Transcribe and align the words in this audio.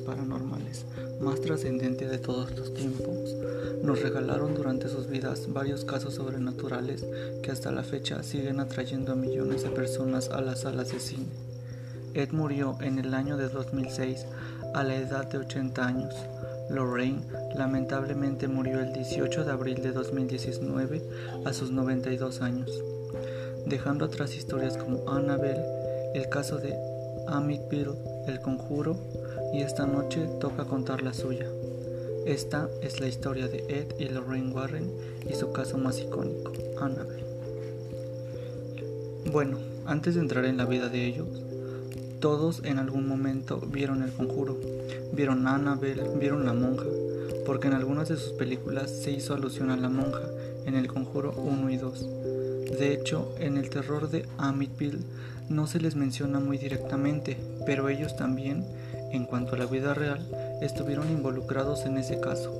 paranormales 0.00 0.86
más 1.20 1.40
trascendente 1.40 2.08
de 2.08 2.18
todos 2.18 2.50
los 2.56 2.72
tiempos, 2.72 3.34
nos 3.82 4.00
regalaron 4.00 4.54
durante 4.54 4.88
sus 4.88 5.08
vidas 5.08 5.52
varios 5.52 5.84
casos 5.84 6.14
sobrenaturales 6.14 7.04
que 7.42 7.50
hasta 7.50 7.70
la 7.70 7.82
fecha 7.82 8.22
siguen 8.22 8.58
atrayendo 8.58 9.12
a 9.12 9.16
millones 9.16 9.62
de 9.62 9.70
personas 9.70 10.30
a 10.30 10.40
las 10.40 10.60
salas 10.60 10.92
de 10.92 11.00
cine. 11.00 11.28
Ed 12.14 12.30
murió 12.32 12.76
en 12.80 12.98
el 12.98 13.14
año 13.14 13.36
de 13.36 13.48
2006 13.48 14.26
a 14.74 14.82
la 14.82 14.96
edad 14.96 15.26
de 15.26 15.38
80 15.38 15.86
años. 15.86 16.14
Lorraine 16.70 17.22
lamentablemente 17.54 18.48
murió 18.48 18.80
el 18.80 18.92
18 18.92 19.44
de 19.44 19.52
abril 19.52 19.82
de 19.82 19.92
2019 19.92 21.02
a 21.44 21.52
sus 21.52 21.70
92 21.70 22.40
años, 22.40 22.70
dejando 23.66 24.06
atrás 24.06 24.34
historias 24.34 24.76
como 24.76 25.08
Annabelle, 25.10 25.64
el 26.14 26.28
caso 26.28 26.58
de 26.58 26.89
Amityville, 27.30 27.94
El 28.26 28.40
Conjuro 28.40 28.96
y 29.54 29.62
esta 29.62 29.86
noche 29.86 30.28
toca 30.40 30.64
contar 30.64 31.02
la 31.02 31.14
suya. 31.14 31.46
Esta 32.26 32.68
es 32.82 33.00
la 33.00 33.08
historia 33.08 33.48
de 33.48 33.64
Ed 33.68 33.86
y 33.98 34.08
Lorraine 34.08 34.52
Warren 34.52 34.90
y 35.28 35.34
su 35.34 35.52
caso 35.52 35.78
más 35.78 36.00
icónico, 36.00 36.52
Annabelle. 36.80 37.24
Bueno, 39.32 39.58
antes 39.86 40.16
de 40.16 40.20
entrar 40.20 40.44
en 40.44 40.56
la 40.56 40.64
vida 40.64 40.88
de 40.88 41.06
ellos, 41.06 41.28
todos 42.20 42.62
en 42.64 42.78
algún 42.78 43.06
momento 43.06 43.60
vieron 43.60 44.02
el 44.02 44.12
conjuro, 44.12 44.58
vieron 45.12 45.46
a 45.46 45.54
Annabelle, 45.54 46.02
vieron 46.18 46.44
la 46.44 46.52
monja, 46.52 46.86
porque 47.46 47.68
en 47.68 47.74
algunas 47.74 48.08
de 48.08 48.16
sus 48.16 48.32
películas 48.32 48.90
se 48.90 49.12
hizo 49.12 49.34
alusión 49.34 49.70
a 49.70 49.76
la 49.76 49.88
monja 49.88 50.28
en 50.66 50.74
el 50.74 50.88
conjuro 50.88 51.32
1 51.32 51.70
y 51.70 51.76
2. 51.76 52.08
De 52.78 52.94
hecho, 52.94 53.34
en 53.38 53.56
el 53.56 53.70
terror 53.70 54.10
de 54.10 54.26
Amityville 54.38 55.04
no 55.48 55.66
se 55.66 55.80
les 55.80 55.96
menciona 55.96 56.38
muy 56.38 56.56
directamente, 56.58 57.36
pero 57.66 57.88
ellos 57.88 58.16
también, 58.16 58.64
en 59.12 59.26
cuanto 59.26 59.54
a 59.54 59.58
la 59.58 59.66
vida 59.66 59.94
real, 59.94 60.24
estuvieron 60.60 61.10
involucrados 61.10 61.84
en 61.86 61.98
ese 61.98 62.20
caso. 62.20 62.54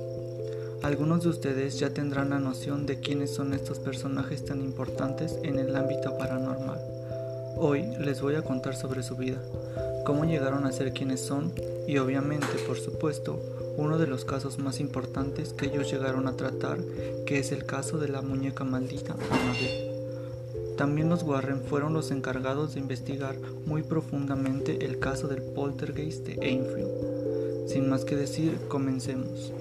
Algunos 0.83 1.23
de 1.23 1.29
ustedes 1.29 1.79
ya 1.79 1.91
tendrán 1.91 2.31
la 2.31 2.39
noción 2.39 2.85
de 2.85 2.99
quiénes 2.99 3.33
son 3.33 3.53
estos 3.53 3.79
personajes 3.79 4.43
tan 4.45 4.61
importantes 4.61 5.37
en 5.43 5.59
el 5.59 5.75
ámbito 5.75 6.17
paranormal. 6.17 6.79
Hoy 7.55 7.83
les 7.99 8.21
voy 8.21 8.35
a 8.35 8.41
contar 8.41 8.75
sobre 8.75 9.03
su 9.03 9.15
vida, 9.15 9.37
cómo 10.05 10.25
llegaron 10.25 10.65
a 10.65 10.71
ser 10.71 10.91
quienes 10.91 11.21
son 11.21 11.53
y 11.87 11.99
obviamente, 11.99 12.47
por 12.67 12.77
supuesto, 12.77 13.39
uno 13.77 13.97
de 13.97 14.07
los 14.07 14.25
casos 14.25 14.57
más 14.57 14.79
importantes 14.79 15.53
que 15.53 15.67
ellos 15.67 15.91
llegaron 15.91 16.27
a 16.27 16.35
tratar, 16.35 16.79
que 17.25 17.39
es 17.39 17.51
el 17.51 17.65
caso 17.65 17.97
de 17.97 18.09
la 18.09 18.21
muñeca 18.21 18.63
maldita 18.63 19.13
Annabelle. 19.13 19.90
También 20.81 21.09
los 21.09 21.21
Warren 21.21 21.61
fueron 21.61 21.93
los 21.93 22.09
encargados 22.09 22.73
de 22.73 22.79
investigar 22.79 23.35
muy 23.67 23.83
profundamente 23.83 24.83
el 24.83 24.97
caso 24.97 25.27
del 25.27 25.43
poltergeist 25.43 26.25
de 26.25 26.33
Enfield. 26.41 27.67
Sin 27.67 27.87
más 27.87 28.03
que 28.03 28.15
decir, 28.15 28.57
comencemos. 28.67 29.53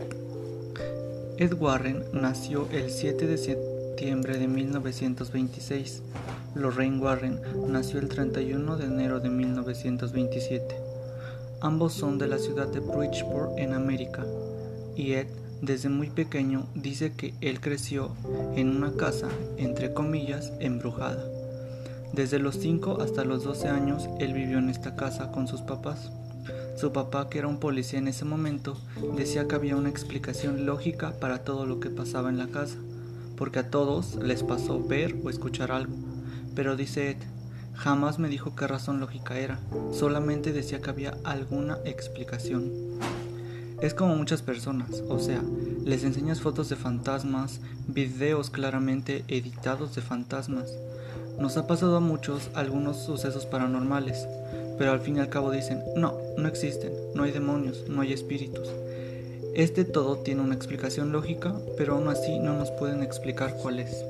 Ed 1.36 1.52
Warren 1.60 2.04
nació 2.14 2.66
el 2.72 2.90
7 2.90 3.26
de 3.26 3.36
septiembre 3.36 4.38
de 4.38 4.48
1926 4.48 6.00
Lorraine 6.54 6.98
Warren 6.98 7.38
nació 7.68 7.98
el 7.98 8.08
31 8.08 8.78
de 8.78 8.86
enero 8.86 9.20
de 9.20 9.28
1927. 9.28 10.74
Ambos 11.60 11.92
son 11.92 12.16
de 12.16 12.28
la 12.28 12.38
ciudad 12.38 12.68
de 12.68 12.80
Bridgeport 12.80 13.58
en 13.58 13.74
América, 13.74 14.24
y 14.96 15.12
Ed 15.12 15.26
desde 15.62 15.88
muy 15.88 16.10
pequeño 16.10 16.66
dice 16.74 17.12
que 17.12 17.34
él 17.40 17.60
creció 17.60 18.12
en 18.56 18.68
una 18.68 18.92
casa, 18.92 19.28
entre 19.56 19.92
comillas, 19.92 20.52
embrujada. 20.60 21.24
Desde 22.12 22.38
los 22.38 22.56
5 22.56 23.00
hasta 23.00 23.24
los 23.24 23.44
12 23.44 23.68
años 23.68 24.08
él 24.18 24.32
vivió 24.32 24.58
en 24.58 24.68
esta 24.68 24.96
casa 24.96 25.30
con 25.30 25.46
sus 25.46 25.62
papás. 25.62 26.10
Su 26.76 26.92
papá, 26.92 27.28
que 27.28 27.38
era 27.38 27.48
un 27.48 27.60
policía 27.60 27.98
en 27.98 28.08
ese 28.08 28.24
momento, 28.24 28.76
decía 29.16 29.46
que 29.46 29.54
había 29.54 29.76
una 29.76 29.90
explicación 29.90 30.66
lógica 30.66 31.12
para 31.20 31.44
todo 31.44 31.66
lo 31.66 31.78
que 31.78 31.90
pasaba 31.90 32.30
en 32.30 32.38
la 32.38 32.48
casa, 32.48 32.76
porque 33.36 33.58
a 33.58 33.70
todos 33.70 34.16
les 34.16 34.42
pasó 34.42 34.82
ver 34.82 35.14
o 35.22 35.30
escuchar 35.30 35.72
algo 35.72 35.94
pero 36.54 36.76
dice 36.76 37.10
Ed, 37.10 37.16
jamás 37.74 38.18
me 38.18 38.28
dijo 38.28 38.54
qué 38.54 38.66
razón 38.66 39.00
lógica 39.00 39.38
era, 39.38 39.60
solamente 39.92 40.52
decía 40.52 40.80
que 40.80 40.90
había 40.90 41.16
alguna 41.24 41.78
explicación. 41.84 42.70
Es 43.80 43.94
como 43.94 44.14
muchas 44.14 44.42
personas, 44.42 45.02
o 45.08 45.18
sea, 45.18 45.42
les 45.86 46.04
enseñas 46.04 46.42
fotos 46.42 46.68
de 46.68 46.76
fantasmas, 46.76 47.60
videos 47.88 48.50
claramente 48.50 49.24
editados 49.28 49.94
de 49.94 50.02
fantasmas. 50.02 50.70
Nos 51.38 51.56
ha 51.56 51.66
pasado 51.66 51.96
a 51.96 52.00
muchos 52.00 52.50
algunos 52.52 52.98
sucesos 52.98 53.46
paranormales, 53.46 54.28
pero 54.76 54.92
al 54.92 55.00
fin 55.00 55.16
y 55.16 55.20
al 55.20 55.30
cabo 55.30 55.50
dicen, 55.50 55.82
no, 55.96 56.14
no 56.36 56.46
existen, 56.46 56.92
no 57.14 57.22
hay 57.22 57.32
demonios, 57.32 57.84
no 57.88 58.02
hay 58.02 58.12
espíritus. 58.12 58.68
Este 59.54 59.84
todo 59.86 60.18
tiene 60.18 60.42
una 60.42 60.54
explicación 60.54 61.10
lógica, 61.10 61.54
pero 61.78 61.94
aún 61.94 62.08
así 62.08 62.38
no 62.38 62.58
nos 62.58 62.70
pueden 62.72 63.02
explicar 63.02 63.56
cuál 63.62 63.80
es. 63.80 64.04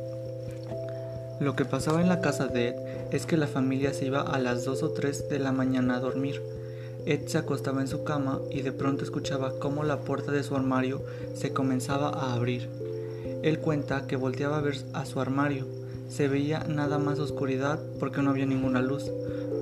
Lo 1.39 1.55
que 1.55 1.65
pasaba 1.65 2.01
en 2.01 2.09
la 2.09 2.21
casa 2.21 2.49
de 2.49 2.69
Ed 2.69 2.75
es 3.13 3.25
que 3.25 3.37
la 3.37 3.47
familia 3.47 3.95
se 3.95 4.07
iba 4.07 4.21
a 4.21 4.39
las 4.41 4.65
2 4.65 4.83
o 4.83 4.91
3 4.91 5.29
de 5.29 5.39
la 5.39 5.53
mañana 5.53 5.97
a 5.97 6.01
dormir. 6.01 6.43
Ed 7.07 7.27
se 7.27 7.39
acostaba 7.39 7.81
en 7.81 7.89
su 7.89 8.05
cama 8.05 8.41
y 8.51 8.63
de 8.63 8.73
pronto 8.73 9.05
escuchaba 9.05 9.59
cómo 9.59 9.85
la 9.85 10.01
puerta 10.01 10.33
de 10.33 10.43
su 10.43 10.55
armario 10.55 11.03
se 11.35 11.53
comenzaba 11.53 12.09
a 12.09 12.35
abrir. 12.35 12.69
Él 13.43 13.59
cuenta 13.59 14.07
que 14.07 14.17
volteaba 14.17 14.59
a 14.59 14.61
ver 14.61 14.77
a 14.93 15.07
su 15.07 15.21
armario. 15.21 15.67
Se 16.09 16.29
veía 16.29 16.65
nada 16.65 16.99
más 16.99 17.19
oscuridad 17.19 17.79
porque 17.99 18.21
no 18.23 18.31
había 18.31 18.47
ninguna 18.47 18.83
luz, 18.83 19.11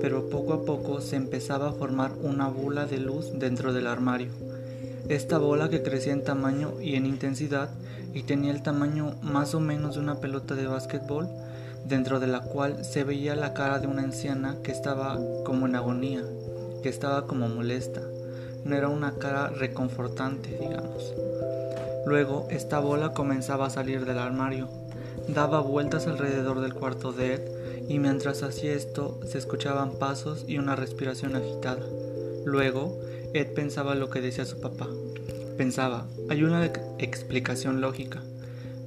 pero 0.01 0.29
poco 0.29 0.53
a 0.53 0.65
poco 0.65 1.01
se 1.01 1.15
empezaba 1.15 1.69
a 1.69 1.73
formar 1.73 2.11
una 2.21 2.47
bola 2.47 2.85
de 2.85 2.97
luz 2.97 3.31
dentro 3.39 3.71
del 3.73 3.87
armario. 3.87 4.29
Esta 5.07 5.37
bola 5.37 5.69
que 5.69 5.81
crecía 5.81 6.13
en 6.13 6.23
tamaño 6.23 6.73
y 6.81 6.95
en 6.95 7.05
intensidad 7.05 7.69
y 8.13 8.23
tenía 8.23 8.51
el 8.51 8.63
tamaño 8.63 9.15
más 9.21 9.53
o 9.53 9.59
menos 9.59 9.95
de 9.95 10.01
una 10.01 10.19
pelota 10.19 10.55
de 10.55 10.67
básquetbol, 10.67 11.27
dentro 11.87 12.19
de 12.19 12.27
la 12.27 12.41
cual 12.41 12.83
se 12.83 13.03
veía 13.03 13.35
la 13.35 13.53
cara 13.53 13.79
de 13.79 13.87
una 13.87 14.03
anciana 14.03 14.57
que 14.63 14.71
estaba 14.71 15.19
como 15.45 15.67
en 15.67 15.75
agonía, 15.75 16.23
que 16.81 16.89
estaba 16.89 17.27
como 17.27 17.47
molesta. 17.49 18.01
No 18.65 18.75
era 18.75 18.89
una 18.89 19.15
cara 19.15 19.49
reconfortante, 19.49 20.57
digamos. 20.59 21.13
Luego 22.05 22.47
esta 22.49 22.79
bola 22.79 23.13
comenzaba 23.13 23.67
a 23.67 23.69
salir 23.69 24.05
del 24.05 24.17
armario, 24.17 24.67
daba 25.27 25.61
vueltas 25.61 26.07
alrededor 26.07 26.61
del 26.61 26.73
cuarto 26.73 27.11
de 27.11 27.35
Ed 27.35 27.41
y 27.87 27.99
mientras 27.99 28.43
hacía 28.43 28.73
esto 28.73 29.19
se 29.27 29.37
escuchaban 29.37 29.99
pasos 29.99 30.45
y 30.47 30.57
una 30.57 30.75
respiración 30.75 31.35
agitada. 31.35 31.83
Luego 32.45 32.99
Ed 33.33 33.53
pensaba 33.53 33.95
lo 33.95 34.09
que 34.09 34.21
decía 34.21 34.45
su 34.45 34.59
papá. 34.59 34.87
Pensaba, 35.57 36.07
hay 36.29 36.43
una 36.43 36.65
explicación 36.99 37.81
lógica. 37.81 38.21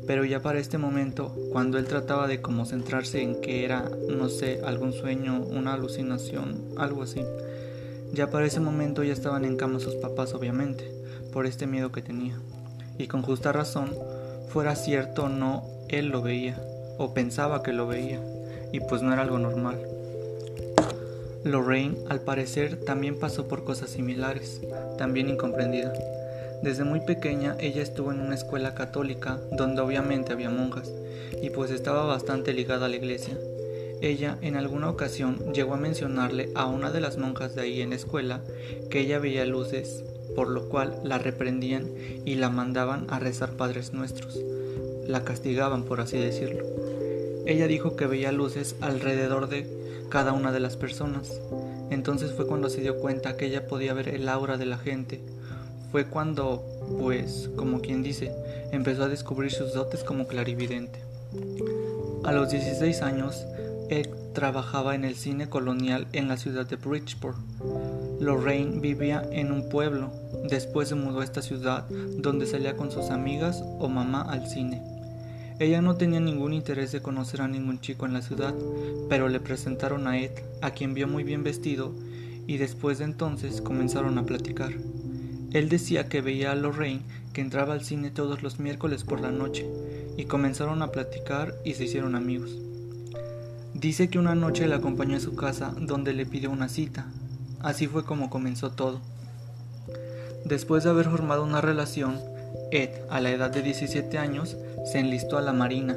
Pero 0.06 0.24
ya 0.24 0.40
para 0.40 0.58
este 0.58 0.78
momento, 0.78 1.32
cuando 1.52 1.78
él 1.78 1.86
trataba 1.86 2.26
de 2.26 2.40
como 2.40 2.66
centrarse 2.66 3.22
en 3.22 3.40
que 3.40 3.64
era, 3.64 3.88
no 4.08 4.28
sé, 4.28 4.60
algún 4.64 4.92
sueño, 4.92 5.42
una 5.42 5.74
alucinación, 5.74 6.56
algo 6.76 7.02
así, 7.02 7.22
ya 8.12 8.30
para 8.30 8.46
ese 8.46 8.60
momento 8.60 9.02
ya 9.02 9.12
estaban 9.12 9.44
en 9.44 9.56
cama 9.56 9.80
sus 9.80 9.94
papás, 9.96 10.34
obviamente, 10.34 10.90
por 11.32 11.46
este 11.46 11.66
miedo 11.66 11.92
que 11.92 12.02
tenía. 12.02 12.38
Y 12.98 13.06
con 13.06 13.22
justa 13.22 13.52
razón, 13.52 13.90
fuera 14.48 14.76
cierto 14.76 15.28
no, 15.28 15.64
él 15.88 16.08
lo 16.08 16.22
veía, 16.22 16.60
o 16.98 17.14
pensaba 17.14 17.62
que 17.62 17.72
lo 17.72 17.86
veía, 17.86 18.20
y 18.72 18.80
pues 18.80 19.02
no 19.02 19.12
era 19.12 19.22
algo 19.22 19.38
normal. 19.38 19.80
Lorraine, 21.44 21.96
al 22.08 22.20
parecer, 22.20 22.84
también 22.84 23.18
pasó 23.18 23.48
por 23.48 23.64
cosas 23.64 23.90
similares, 23.90 24.60
también 24.98 25.28
incomprendida. 25.28 25.92
Desde 26.62 26.84
muy 26.84 27.00
pequeña 27.00 27.56
ella 27.58 27.82
estuvo 27.82 28.12
en 28.12 28.20
una 28.20 28.36
escuela 28.36 28.74
católica 28.74 29.40
donde 29.50 29.80
obviamente 29.80 30.32
había 30.32 30.50
monjas 30.50 30.92
y 31.42 31.50
pues 31.50 31.72
estaba 31.72 32.04
bastante 32.04 32.52
ligada 32.52 32.86
a 32.86 32.88
la 32.88 32.94
iglesia. 32.94 33.36
Ella 34.02 34.37
en 34.43 34.56
alguna 34.56 34.90
ocasión 34.90 35.38
llegó 35.54 35.75
a 35.75 35.78
mencionarle 35.78 36.50
a 36.56 36.66
una 36.66 36.90
de 36.90 37.00
las 37.00 37.19
monjas 37.19 37.54
de 37.54 37.62
ahí 37.62 37.81
en 37.81 37.90
la 37.90 37.96
escuela 37.96 38.43
que 38.90 38.99
ella 38.99 39.20
veía 39.20 39.46
luces, 39.46 40.02
por 40.34 40.49
lo 40.49 40.69
cual 40.69 40.99
la 41.04 41.19
reprendían 41.19 41.87
y 42.25 42.34
la 42.34 42.50
mandaban 42.50 43.06
a 43.10 43.20
rezar 43.20 43.52
Padres 43.52 43.93
Nuestros. 43.93 44.40
La 45.06 45.22
castigaban, 45.22 45.84
por 45.84 46.00
así 46.00 46.19
decirlo. 46.19 46.64
Ella 47.46 47.69
dijo 47.69 47.94
que 47.94 48.08
veía 48.08 48.32
luces 48.32 48.75
alrededor 48.81 49.49
de 49.49 49.69
cada 50.08 50.32
una 50.32 50.50
de 50.50 50.58
las 50.58 50.76
personas. 50.76 51.40
Entonces 51.90 52.32
fue 52.32 52.48
cuando 52.48 52.70
se 52.70 52.81
dio 52.81 52.98
cuenta 52.98 53.37
que 53.37 53.46
ella 53.46 53.69
podía 53.69 53.94
ver 53.94 54.08
el 54.08 54.28
aura 54.28 54.56
de 54.56 54.66
la 54.66 54.78
gente, 54.78 55.20
fue 55.93 56.06
cuando, 56.06 56.64
pues, 56.98 57.50
como 57.55 57.81
quien 57.81 58.02
dice, 58.02 58.32
empezó 58.72 59.05
a 59.05 59.08
descubrir 59.08 59.52
sus 59.52 59.75
dotes 59.75 60.02
como 60.02 60.26
clarividente. 60.26 60.98
A 62.25 62.32
los 62.32 62.50
16 62.50 63.02
años, 63.02 63.44
Ed 63.92 64.08
trabajaba 64.32 64.94
en 64.94 65.04
el 65.04 65.16
cine 65.16 65.50
colonial 65.50 66.06
en 66.14 66.26
la 66.26 66.38
ciudad 66.38 66.64
de 66.64 66.76
Bridgeport. 66.76 67.36
Lorraine 68.20 68.80
vivía 68.80 69.22
en 69.30 69.52
un 69.52 69.68
pueblo, 69.68 70.10
después 70.48 70.88
se 70.88 70.94
mudó 70.94 71.20
a 71.20 71.24
esta 71.24 71.42
ciudad 71.42 71.86
donde 72.16 72.46
salía 72.46 72.74
con 72.74 72.90
sus 72.90 73.10
amigas 73.10 73.62
o 73.80 73.88
mamá 73.88 74.22
al 74.22 74.48
cine. 74.48 74.80
Ella 75.58 75.82
no 75.82 75.96
tenía 75.96 76.20
ningún 76.20 76.54
interés 76.54 76.90
de 76.90 77.02
conocer 77.02 77.42
a 77.42 77.48
ningún 77.48 77.82
chico 77.82 78.06
en 78.06 78.14
la 78.14 78.22
ciudad, 78.22 78.54
pero 79.10 79.28
le 79.28 79.40
presentaron 79.40 80.06
a 80.06 80.18
Ed, 80.18 80.32
a 80.62 80.70
quien 80.70 80.94
vio 80.94 81.06
muy 81.06 81.22
bien 81.22 81.44
vestido, 81.44 81.92
y 82.46 82.56
después 82.56 82.96
de 82.96 83.04
entonces 83.04 83.60
comenzaron 83.60 84.16
a 84.16 84.24
platicar. 84.24 84.72
Él 85.52 85.68
decía 85.68 86.08
que 86.08 86.22
veía 86.22 86.52
a 86.52 86.54
Lorraine 86.54 87.02
que 87.34 87.42
entraba 87.42 87.74
al 87.74 87.84
cine 87.84 88.10
todos 88.10 88.42
los 88.42 88.58
miércoles 88.58 89.04
por 89.04 89.20
la 89.20 89.30
noche, 89.30 89.66
y 90.16 90.24
comenzaron 90.24 90.80
a 90.80 90.90
platicar 90.90 91.54
y 91.62 91.74
se 91.74 91.84
hicieron 91.84 92.14
amigos. 92.14 92.56
Dice 93.82 94.08
que 94.08 94.20
una 94.20 94.37
noche 94.37 94.69
la 94.69 94.76
acompañó 94.76 95.17
a 95.17 95.20
su 95.20 95.34
casa 95.34 95.75
donde 95.76 96.12
le 96.12 96.25
pidió 96.25 96.52
una 96.52 96.69
cita. 96.69 97.06
Así 97.58 97.88
fue 97.88 98.05
como 98.05 98.31
comenzó 98.31 98.70
todo. 98.70 99.00
Después 100.44 100.84
de 100.84 100.90
haber 100.90 101.06
formado 101.06 101.43
una 101.43 101.61
relación, 101.61 102.20
Ed, 102.70 102.90
a 103.11 103.20
la 103.20 103.32
edad 103.32 103.50
de 103.50 103.61
17 103.61 104.19
años, 104.19 104.56
se 104.84 105.00
enlistó 105.00 105.37
a 105.37 105.43
la 105.43 105.52
Marina. 105.52 105.96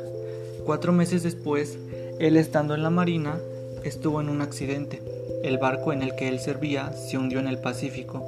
Cuatro 0.65 0.93
meses 0.93 1.21
después, 1.21 1.77
él 2.17 2.37
estando 2.37 2.73
en 2.73 2.81
la 2.81 2.89
Marina, 2.89 3.37
estuvo 3.83 4.19
en 4.19 4.29
un 4.29 4.41
accidente. 4.41 5.03
El 5.43 5.59
barco 5.59 5.93
en 5.93 6.01
el 6.01 6.15
que 6.15 6.27
él 6.27 6.39
servía 6.39 6.91
se 6.91 7.19
hundió 7.19 7.37
en 7.39 7.47
el 7.47 7.59
Pacífico 7.59 8.25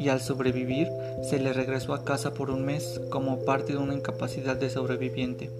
y 0.00 0.08
al 0.08 0.22
sobrevivir 0.22 0.88
se 1.28 1.38
le 1.38 1.52
regresó 1.52 1.92
a 1.92 2.06
casa 2.06 2.32
por 2.32 2.50
un 2.50 2.64
mes 2.64 3.02
como 3.10 3.44
parte 3.44 3.74
de 3.74 3.78
una 3.80 3.92
incapacidad 3.92 4.56
de 4.56 4.70
sobreviviente 4.70 5.50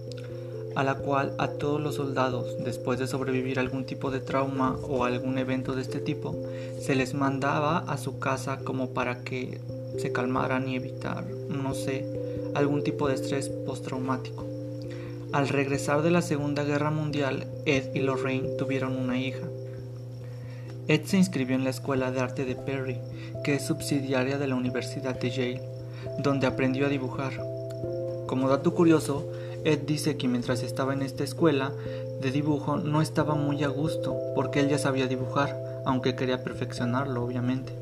a 0.74 0.82
la 0.82 0.96
cual 0.96 1.34
a 1.38 1.48
todos 1.48 1.80
los 1.80 1.96
soldados, 1.96 2.56
después 2.64 2.98
de 2.98 3.06
sobrevivir 3.06 3.58
algún 3.58 3.84
tipo 3.84 4.10
de 4.10 4.20
trauma 4.20 4.76
o 4.82 5.04
algún 5.04 5.38
evento 5.38 5.74
de 5.74 5.82
este 5.82 6.00
tipo, 6.00 6.34
se 6.80 6.94
les 6.94 7.14
mandaba 7.14 7.78
a 7.78 7.96
su 7.96 8.18
casa 8.18 8.58
como 8.58 8.90
para 8.90 9.22
que 9.22 9.60
se 9.98 10.12
calmaran 10.12 10.68
y 10.68 10.76
evitar, 10.76 11.24
no 11.48 11.74
sé, 11.74 12.04
algún 12.54 12.82
tipo 12.82 13.08
de 13.08 13.14
estrés 13.14 13.48
postraumático. 13.48 14.44
Al 15.32 15.48
regresar 15.48 16.02
de 16.02 16.10
la 16.10 16.22
Segunda 16.22 16.64
Guerra 16.64 16.90
Mundial, 16.90 17.46
Ed 17.66 17.94
y 17.94 18.00
Lorraine 18.00 18.56
tuvieron 18.56 18.96
una 18.96 19.18
hija. 19.18 19.46
Ed 20.86 21.02
se 21.06 21.16
inscribió 21.16 21.56
en 21.56 21.64
la 21.64 21.70
Escuela 21.70 22.10
de 22.10 22.20
Arte 22.20 22.44
de 22.44 22.54
Perry, 22.54 22.98
que 23.42 23.54
es 23.54 23.66
subsidiaria 23.66 24.38
de 24.38 24.46
la 24.46 24.54
Universidad 24.54 25.18
de 25.18 25.30
Yale, 25.30 25.62
donde 26.18 26.46
aprendió 26.46 26.86
a 26.86 26.88
dibujar. 26.88 27.32
Como 28.26 28.48
dato 28.48 28.74
curioso, 28.74 29.28
Ed 29.64 29.80
dice 29.80 30.16
que 30.16 30.28
mientras 30.28 30.62
estaba 30.62 30.92
en 30.92 31.02
esta 31.02 31.24
escuela 31.24 31.72
de 32.20 32.30
dibujo 32.30 32.76
no 32.76 33.00
estaba 33.00 33.34
muy 33.34 33.64
a 33.64 33.68
gusto 33.68 34.16
porque 34.34 34.60
él 34.60 34.68
ya 34.68 34.78
sabía 34.78 35.06
dibujar, 35.06 35.82
aunque 35.86 36.14
quería 36.14 36.44
perfeccionarlo 36.44 37.24
obviamente. 37.24 37.72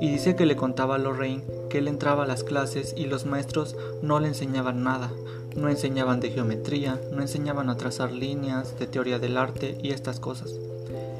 Y 0.00 0.10
dice 0.10 0.34
que 0.34 0.46
le 0.46 0.56
contaba 0.56 0.96
a 0.96 0.98
Lorraine 0.98 1.44
que 1.70 1.78
él 1.78 1.86
entraba 1.86 2.24
a 2.24 2.26
las 2.26 2.42
clases 2.42 2.92
y 2.96 3.06
los 3.06 3.24
maestros 3.24 3.76
no 4.02 4.18
le 4.18 4.28
enseñaban 4.28 4.82
nada, 4.82 5.12
no 5.54 5.68
enseñaban 5.68 6.18
de 6.18 6.30
geometría, 6.30 7.00
no 7.12 7.22
enseñaban 7.22 7.70
a 7.70 7.76
trazar 7.76 8.10
líneas, 8.10 8.78
de 8.80 8.88
teoría 8.88 9.20
del 9.20 9.36
arte 9.36 9.78
y 9.80 9.90
estas 9.90 10.18
cosas. 10.18 10.52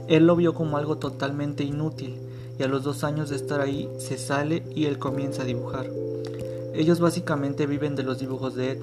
Él 0.08 0.26
lo 0.26 0.34
vio 0.34 0.52
como 0.52 0.78
algo 0.78 0.98
totalmente 0.98 1.62
inútil 1.62 2.19
y 2.58 2.64
a 2.64 2.69
los 2.69 2.82
dos 2.82 3.05
años 3.05 3.31
de 3.31 3.37
estar 3.37 3.60
ahí 3.60 3.88
se 3.98 4.19
sale 4.19 4.64
y 4.75 4.87
él 4.87 4.98
comienza 4.98 5.43
a 5.43 5.46
dibujar. 5.46 5.87
Ellos 6.75 7.00
básicamente 7.00 7.66
viven 7.66 7.94
de 7.94 8.02
los 8.02 8.19
dibujos 8.19 8.55
de 8.55 8.72
Ed, 8.72 8.78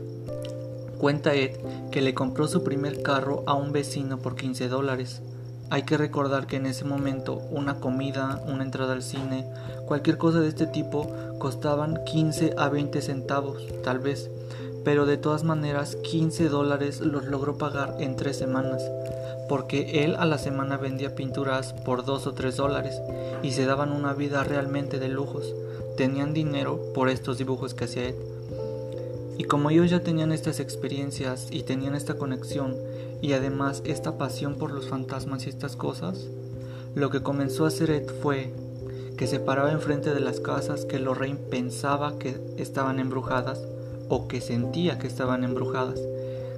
Cuenta 1.00 1.34
Ed 1.34 1.52
que 1.92 2.02
le 2.02 2.14
compró 2.14 2.50
su 2.50 2.62
primer 2.62 3.02
carro 3.02 3.44
a 3.48 3.54
un 3.54 3.72
vecino 3.72 4.20
por 4.20 4.36
15 4.36 4.68
dólares. 4.68 5.22
Hay 5.70 5.84
que 5.84 5.96
recordar 5.96 6.46
que 6.46 6.58
en 6.58 6.66
ese 6.66 6.84
momento 6.84 7.36
una 7.52 7.80
comida, 7.80 8.44
una 8.46 8.66
entrada 8.66 8.92
al 8.92 9.02
cine, 9.02 9.48
cualquier 9.86 10.18
cosa 10.18 10.42
de 10.42 10.50
este 10.50 10.68
tipo 10.68 11.10
costaban 11.40 12.04
15 12.04 12.54
a 12.58 12.68
20 12.68 13.02
centavos, 13.02 13.66
tal 13.82 14.00
vez, 14.00 14.30
pero 14.84 15.06
de 15.06 15.16
todas 15.16 15.46
maneras 15.46 15.96
15 15.96 16.50
dólares 16.50 17.00
los 17.00 17.24
logró 17.28 17.58
pagar 17.58 17.96
en 18.02 18.18
tres 18.18 18.38
semanas, 18.38 18.84
porque 19.48 20.04
él 20.04 20.18
a 20.20 20.26
la 20.26 20.38
semana 20.38 20.76
vendía 20.76 21.16
pinturas 21.16 21.72
por 21.72 22.04
2 22.04 22.28
o 22.28 22.34
3 22.34 22.58
dólares 22.58 23.02
y 23.42 23.52
se 23.52 23.66
daban 23.66 23.94
una 23.94 24.12
vida 24.12 24.44
realmente 24.44 25.00
de 25.00 25.08
lujos. 25.08 25.56
Tenían 25.96 26.34
dinero 26.34 26.92
por 26.94 27.08
estos 27.08 27.38
dibujos 27.38 27.74
que 27.74 27.86
hacía 27.86 28.10
Ed. 28.10 28.16
Y 29.40 29.46
como 29.46 29.70
ellos 29.70 29.90
ya 29.90 30.02
tenían 30.02 30.34
estas 30.34 30.60
experiencias 30.60 31.48
y 31.50 31.64
tenían 31.64 31.96
esta 31.96 32.16
conexión 32.16 32.76
y 33.22 33.32
además 33.32 33.82
esta 33.86 34.18
pasión 34.18 34.56
por 34.56 34.70
los 34.70 34.90
fantasmas 34.90 35.46
y 35.46 35.50
estas 35.50 35.78
cosas, 35.78 36.28
lo 36.94 37.10
que 37.10 37.24
comenzó 37.24 37.64
a 37.64 37.70
hacer 37.70 37.90
Ed 37.90 38.10
fue 38.22 38.52
que 39.16 39.28
se 39.28 39.40
paraba 39.40 39.72
enfrente 39.72 40.14
de 40.14 40.20
las 40.20 40.42
casas 40.42 40.84
que 40.84 41.00
Lorraine 41.00 41.40
pensaba 41.40 42.20
que 42.20 42.38
estaban 42.58 43.00
embrujadas 43.00 43.62
o 44.10 44.28
que 44.28 44.42
sentía 44.42 45.00
que 45.00 45.08
estaban 45.08 45.46
embrujadas. 45.46 46.02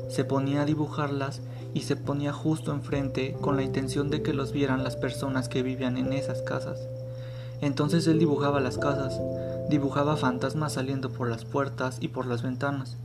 Se 0.10 0.25
ponía 0.25 0.63
a 0.63 0.66
dibujarlas 0.66 1.39
y 1.75 1.81
se 1.81 1.95
ponía 1.95 2.33
justo 2.33 2.72
enfrente 2.72 3.38
con 3.42 3.57
la 3.57 3.63
intención 3.63 4.10
de 4.10 4.24
que 4.24 4.33
los 4.33 4.54
vieran 4.54 4.83
las 4.83 4.95
personas 4.95 5.50
que 5.50 5.62
vivían 5.62 5.98
en 5.98 6.13
esas 6.13 6.42
casas. 6.42 6.80
Entonces 7.62 8.07
él 8.07 8.18
dibujaba 8.18 8.60
las 8.60 8.80
casas, 8.80 9.22
dibujaba 9.71 10.18
fantasmas 10.18 10.73
saliendo 10.73 11.09
por 11.09 11.27
las 11.27 11.45
puertas 11.45 11.97
y 12.01 12.09
por 12.09 12.27
las 12.27 12.44
ventanas, 12.44 12.97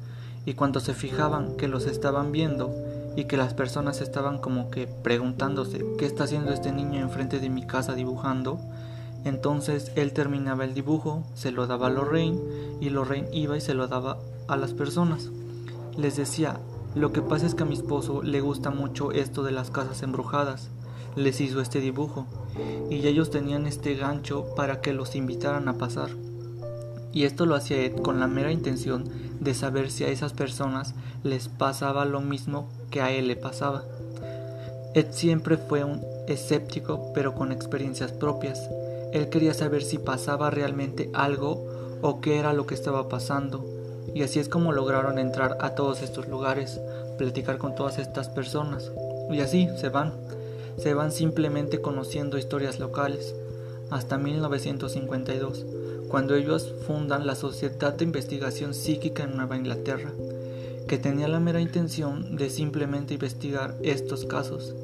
y 0.45 0.53
cuando 0.55 0.81
se 0.81 0.93
fijaban 0.93 1.57
que 1.57 1.69
los 1.69 1.87
estaban 1.87 2.33
viendo 2.33 2.75
y 3.17 3.25
que 3.25 3.39
las 3.39 3.55
personas 3.55 4.03
estaban 4.03 4.39
como 4.39 4.71
que 4.71 4.87
preguntándose 4.87 5.87
qué 5.97 6.05
está 6.05 6.25
haciendo 6.25 6.53
este 6.53 6.73
niño 6.73 7.01
enfrente 7.01 7.39
de 7.39 7.49
mi 7.49 7.67
casa 7.67 7.95
dibujando, 7.95 8.61
entonces 9.25 9.93
él 9.95 10.13
terminaba 10.13 10.65
el 10.65 10.75
dibujo, 10.75 11.25
se 11.35 11.53
lo 11.53 11.67
daba 11.67 11.87
a 11.87 11.91
Lorraine 11.91 12.39
y 12.81 12.91
Lorraine 12.91 13.29
iba 13.33 13.57
y 13.57 13.61
se 13.61 13.75
lo 13.75 13.89
daba 13.89 14.19
a 14.49 14.57
las 14.57 14.75
personas. 14.75 15.31
Les 15.97 16.17
decía, 16.17 16.59
lo 16.95 17.13
que 17.13 17.23
pasa 17.23 17.47
es 17.47 17.55
que 17.55 17.63
a 17.63 17.67
mi 17.67 17.75
esposo 17.75 18.23
le 18.23 18.41
gusta 18.41 18.71
mucho 18.71 19.13
esto 19.13 19.43
de 19.43 19.53
las 19.53 19.71
casas 19.71 20.03
embrujadas. 20.03 20.69
Les 21.15 21.41
hizo 21.41 21.61
este 21.61 21.81
dibujo 21.81 22.27
y 22.91 23.07
ellos 23.07 23.31
tenían 23.31 23.67
este 23.67 23.95
gancho 23.95 24.47
para 24.57 24.81
que 24.81 24.93
los 24.93 25.17
invitaran 25.17 25.69
a 25.69 25.79
pasar 25.79 26.11
y 27.17 27.25
esto 27.25 27.47
lo 27.47 27.55
hacía 27.55 27.83
Ed 27.83 27.97
con 28.03 28.21
la 28.21 28.27
mera 28.27 28.53
intención 28.53 29.09
de 29.41 29.55
saber 29.55 29.91
si 29.91 30.05
a 30.05 30.09
esas 30.09 30.35
personas 30.35 30.93
les 31.25 31.49
pasaba 31.49 32.05
lo 32.05 32.21
mismo 32.21 32.69
que 32.91 33.01
a 33.01 33.11
él 33.11 33.29
le 33.29 33.37
pasaba. 33.37 33.85
Ed 34.93 35.07
siempre 35.13 35.57
fue 35.57 35.83
un 35.83 36.05
escéptico 36.29 37.15
pero 37.15 37.35
con 37.35 37.53
experiencias 37.53 38.13
propias. 38.13 38.69
Él 39.15 39.31
quería 39.31 39.55
saber 39.55 39.83
si 39.83 39.97
pasaba 39.97 40.51
realmente 40.51 41.09
algo 41.15 41.65
o 42.03 42.21
qué 42.21 42.39
era 42.39 42.53
lo 42.53 42.67
que 42.67 42.75
estaba 42.75 43.09
pasando. 43.09 43.65
Y 44.15 44.23
así 44.23 44.39
es 44.39 44.51
como 44.51 44.73
lograron 44.73 45.19
entrar 45.19 45.57
a 45.63 45.71
todos 45.71 46.03
estos 46.03 46.29
lugares, 46.29 46.79
platicar 47.17 47.57
con 47.57 47.75
todas 47.75 47.99
estas 47.99 48.29
personas. 48.29 48.93
Y 49.31 49.41
así 49.41 49.71
se 49.79 49.89
van. 49.89 50.13
Se 50.77 50.93
van 50.93 51.13
simplemente 51.13 51.81
conociendo 51.81 52.37
historias 52.37 52.79
locales. 52.79 53.35
Hasta 53.89 54.19
1952 54.19 55.65
cuando 56.17 56.35
ellos 56.35 56.73
fundan 56.87 57.27
la 57.27 57.35
Sociedad 57.35 57.93
de 57.93 58.05
Investigación 58.05 58.73
Psíquica 58.73 59.25
en 59.25 59.37
Nueva 59.37 59.59
Inglaterra, 59.59 60.13
que 60.89 60.97
tenía 60.97 61.29
la 61.29 61.41
mera 61.41 61.61
intención 61.61 62.37
de 62.37 62.49
simplemente 62.49 63.13
investigar 63.13 63.75
estos 63.83 64.25
casos. 64.25 64.75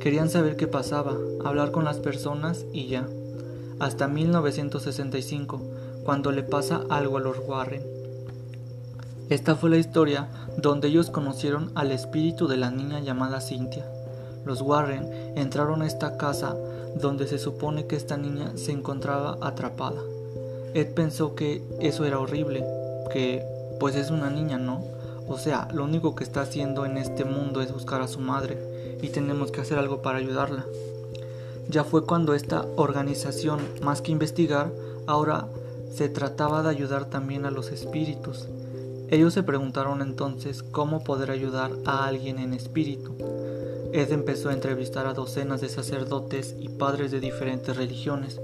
Querían 0.00 0.30
saber 0.30 0.56
qué 0.56 0.66
pasaba, 0.68 1.18
hablar 1.44 1.70
con 1.70 1.84
las 1.84 1.98
personas 1.98 2.64
y 2.72 2.86
ya. 2.86 3.06
Hasta 3.78 4.08
1965, 4.08 5.60
cuando 6.02 6.32
le 6.32 6.44
pasa 6.44 6.80
algo 6.88 7.18
a 7.18 7.20
los 7.20 7.36
Warren. 7.46 7.82
Esta 9.28 9.56
fue 9.56 9.68
la 9.68 9.76
historia 9.76 10.28
donde 10.56 10.88
ellos 10.88 11.10
conocieron 11.10 11.72
al 11.74 11.92
espíritu 11.92 12.48
de 12.48 12.56
la 12.56 12.70
niña 12.70 13.00
llamada 13.00 13.42
Cynthia. 13.42 13.84
Los 14.46 14.62
Warren 14.62 15.36
entraron 15.36 15.82
a 15.82 15.86
esta 15.86 16.16
casa 16.16 16.56
donde 16.98 17.26
se 17.26 17.38
supone 17.38 17.86
que 17.86 17.96
esta 17.96 18.16
niña 18.16 18.52
se 18.54 18.72
encontraba 18.72 19.36
atrapada. 19.42 20.00
Ed 20.74 20.94
pensó 20.94 21.34
que 21.34 21.62
eso 21.80 22.04
era 22.04 22.18
horrible, 22.18 22.64
que 23.12 23.44
pues 23.80 23.96
es 23.96 24.10
una 24.10 24.30
niña, 24.30 24.58
¿no? 24.58 24.84
O 25.28 25.38
sea, 25.38 25.68
lo 25.72 25.84
único 25.84 26.14
que 26.14 26.24
está 26.24 26.42
haciendo 26.42 26.84
en 26.84 26.96
este 26.96 27.24
mundo 27.24 27.60
es 27.60 27.72
buscar 27.72 28.02
a 28.02 28.08
su 28.08 28.20
madre 28.20 28.58
y 29.02 29.08
tenemos 29.08 29.50
que 29.50 29.60
hacer 29.60 29.78
algo 29.78 30.02
para 30.02 30.18
ayudarla. 30.18 30.64
Ya 31.68 31.84
fue 31.84 32.04
cuando 32.04 32.34
esta 32.34 32.66
organización, 32.76 33.60
más 33.82 34.02
que 34.02 34.12
investigar, 34.12 34.70
ahora 35.06 35.46
se 35.92 36.08
trataba 36.08 36.62
de 36.62 36.70
ayudar 36.70 37.06
también 37.06 37.46
a 37.46 37.50
los 37.50 37.70
espíritus. 37.70 38.48
Ellos 39.08 39.34
se 39.34 39.42
preguntaron 39.42 40.02
entonces 40.02 40.62
cómo 40.62 41.02
poder 41.02 41.30
ayudar 41.30 41.72
a 41.84 42.06
alguien 42.06 42.38
en 42.38 42.54
espíritu. 42.54 43.14
Ed 43.92 44.12
empezó 44.12 44.50
a 44.50 44.52
entrevistar 44.52 45.06
a 45.06 45.14
docenas 45.14 45.60
de 45.60 45.68
sacerdotes 45.68 46.54
y 46.58 46.68
padres 46.68 47.10
de 47.10 47.18
diferentes 47.18 47.76
religiones, 47.76 48.40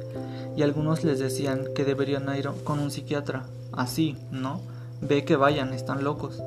y 0.56 0.62
algunos 0.62 1.04
les 1.04 1.18
decían 1.18 1.68
que 1.74 1.84
deberían 1.84 2.34
ir 2.36 2.48
con 2.64 2.80
un 2.80 2.90
psiquiatra. 2.90 3.44
Así, 3.72 4.16
¿no? 4.30 4.60
Ve 5.00 5.24
que 5.24 5.36
vayan, 5.36 5.72
están 5.72 6.02
locos. 6.02 6.42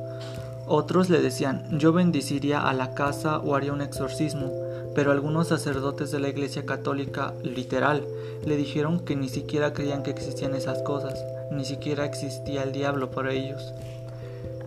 Otros 0.67 1.09
le 1.09 1.21
decían, 1.21 1.79
yo 1.79 1.93
bendiciría 1.93 2.67
a 2.67 2.73
la 2.73 2.93
casa 2.93 3.39
o 3.39 3.55
haría 3.55 3.73
un 3.73 3.81
exorcismo, 3.81 4.51
pero 4.95 5.11
algunos 5.11 5.47
sacerdotes 5.47 6.11
de 6.11 6.19
la 6.19 6.29
Iglesia 6.29 6.65
Católica, 6.65 7.33
literal, 7.43 8.05
le 8.45 8.57
dijeron 8.57 8.99
que 8.99 9.15
ni 9.15 9.29
siquiera 9.29 9.73
creían 9.73 10.03
que 10.03 10.11
existían 10.11 10.55
esas 10.55 10.81
cosas, 10.81 11.23
ni 11.51 11.63
siquiera 11.63 12.05
existía 12.05 12.63
el 12.63 12.71
diablo 12.71 13.11
para 13.11 13.33
ellos. 13.33 13.73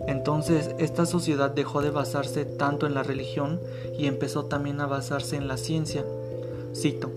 Entonces 0.07 0.71
esta 0.79 1.05
sociedad 1.05 1.51
dejó 1.51 1.81
de 1.81 1.89
basarse 1.89 2.45
tanto 2.45 2.87
en 2.87 2.93
la 2.93 3.03
religión 3.03 3.59
y 3.97 4.07
empezó 4.07 4.45
también 4.45 4.81
a 4.81 4.87
basarse 4.87 5.35
en 5.35 5.47
la 5.47 5.57
ciencia. 5.57 6.03
Cito, 6.75 7.11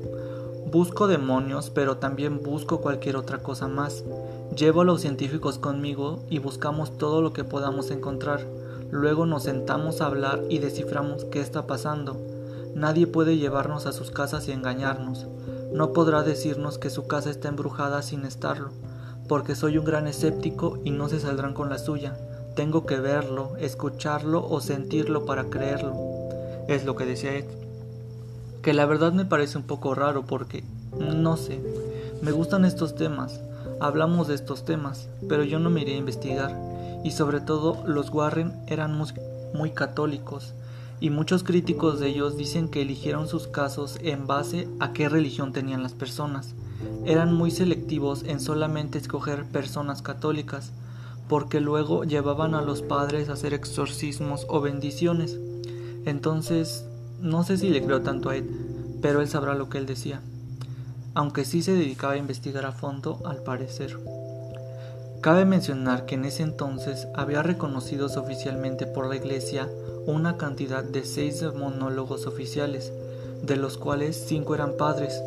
Busco 0.70 1.06
demonios, 1.06 1.70
pero 1.70 1.98
también 1.98 2.42
busco 2.42 2.80
cualquier 2.80 3.16
otra 3.16 3.38
cosa 3.38 3.68
más. 3.68 4.02
Llevo 4.56 4.80
a 4.80 4.84
los 4.84 5.00
científicos 5.00 5.58
conmigo 5.58 6.24
y 6.28 6.40
buscamos 6.40 6.98
todo 6.98 7.22
lo 7.22 7.32
que 7.32 7.44
podamos 7.44 7.92
encontrar. 7.92 8.40
Luego 8.90 9.26
nos 9.26 9.44
sentamos 9.44 10.00
a 10.00 10.06
hablar 10.06 10.42
y 10.50 10.58
desciframos 10.58 11.24
qué 11.26 11.40
está 11.40 11.68
pasando. 11.68 12.20
Nadie 12.74 13.06
puede 13.06 13.38
llevarnos 13.38 13.86
a 13.86 13.92
sus 13.92 14.10
casas 14.10 14.48
y 14.48 14.52
engañarnos. 14.52 15.28
No 15.72 15.92
podrá 15.92 16.24
decirnos 16.24 16.78
que 16.78 16.90
su 16.90 17.06
casa 17.06 17.30
está 17.30 17.48
embrujada 17.48 18.02
sin 18.02 18.24
estarlo, 18.24 18.70
porque 19.28 19.54
soy 19.54 19.78
un 19.78 19.84
gran 19.84 20.08
escéptico 20.08 20.80
y 20.84 20.90
no 20.90 21.08
se 21.08 21.20
saldrán 21.20 21.54
con 21.54 21.70
la 21.70 21.78
suya. 21.78 22.16
Tengo 22.56 22.86
que 22.86 22.96
verlo, 22.96 23.54
escucharlo 23.58 24.48
o 24.48 24.62
sentirlo 24.62 25.26
para 25.26 25.44
creerlo. 25.50 25.94
Es 26.68 26.86
lo 26.86 26.96
que 26.96 27.04
decía 27.04 27.34
Ed. 27.34 27.44
Que 28.62 28.72
la 28.72 28.86
verdad 28.86 29.12
me 29.12 29.26
parece 29.26 29.58
un 29.58 29.64
poco 29.64 29.94
raro 29.94 30.24
porque, 30.24 30.64
no 30.98 31.36
sé, 31.36 31.60
me 32.22 32.32
gustan 32.32 32.64
estos 32.64 32.94
temas, 32.94 33.40
hablamos 33.78 34.26
de 34.26 34.34
estos 34.34 34.64
temas, 34.64 35.06
pero 35.28 35.44
yo 35.44 35.58
no 35.58 35.68
me 35.68 35.82
iré 35.82 35.94
a 35.94 35.98
investigar. 35.98 36.56
Y 37.04 37.10
sobre 37.10 37.40
todo 37.40 37.84
los 37.86 38.08
Warren 38.08 38.54
eran 38.66 38.98
muy, 39.52 39.70
católicos 39.72 40.54
y 40.98 41.10
muchos 41.10 41.44
críticos 41.44 42.00
de 42.00 42.08
ellos 42.08 42.38
dicen 42.38 42.70
que 42.70 42.80
eligieron 42.80 43.28
sus 43.28 43.46
casos 43.46 43.98
en 44.00 44.26
base 44.26 44.66
a 44.80 44.94
qué 44.94 45.10
religión 45.10 45.52
tenían 45.52 45.82
las 45.82 45.92
personas. 45.92 46.54
Eran 47.04 47.34
muy 47.34 47.50
selectivos 47.50 48.24
en 48.24 48.40
solamente 48.40 48.96
escoger 48.96 49.44
personas 49.44 50.00
católicas, 50.00 50.72
porque 51.28 51.60
luego 51.60 52.04
llevaban 52.04 52.54
a 52.54 52.62
los 52.62 52.82
padres 52.82 53.28
a 53.28 53.32
hacer 53.32 53.54
exorcismos 53.54 54.46
o 54.48 54.60
bendiciones. 54.60 55.38
Entonces, 56.04 56.84
no 57.20 57.42
sé 57.44 57.56
si 57.56 57.70
le 57.70 57.82
creo 57.82 58.02
tanto 58.02 58.30
a 58.30 58.36
él, 58.36 58.48
pero 59.02 59.20
él 59.20 59.28
sabrá 59.28 59.54
lo 59.54 59.68
que 59.68 59.78
él 59.78 59.86
decía. 59.86 60.20
Aunque 61.14 61.44
sí 61.44 61.62
se 61.62 61.72
dedicaba 61.72 62.12
a 62.12 62.18
investigar 62.18 62.66
a 62.66 62.72
fondo, 62.72 63.20
al 63.24 63.42
parecer. 63.42 63.98
Cabe 65.20 65.44
mencionar 65.44 66.06
que 66.06 66.14
en 66.14 66.24
ese 66.24 66.42
entonces 66.42 67.08
había 67.14 67.42
reconocidos 67.42 68.16
oficialmente 68.16 68.86
por 68.86 69.08
la 69.08 69.16
Iglesia 69.16 69.68
una 70.06 70.36
cantidad 70.36 70.84
de 70.84 71.04
seis 71.04 71.42
monólogos 71.54 72.26
oficiales, 72.26 72.92
de 73.42 73.56
los 73.56 73.76
cuales 73.76 74.24
cinco 74.28 74.54
eran 74.54 74.74
padres, 74.76 75.20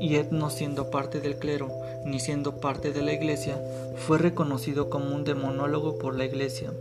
y 0.00 0.16
Ed 0.16 0.30
no 0.30 0.50
siendo 0.50 0.90
parte 0.90 1.20
del 1.20 1.36
clero 1.36 1.70
ni 2.04 2.20
siendo 2.20 2.60
parte 2.60 2.92
de 2.92 3.02
la 3.02 3.12
iglesia, 3.12 3.60
fue 4.06 4.18
reconocido 4.18 4.88
como 4.90 5.14
un 5.14 5.24
demonólogo 5.24 5.98
por 5.98 6.16
la 6.16 6.24
iglesia. 6.24 6.72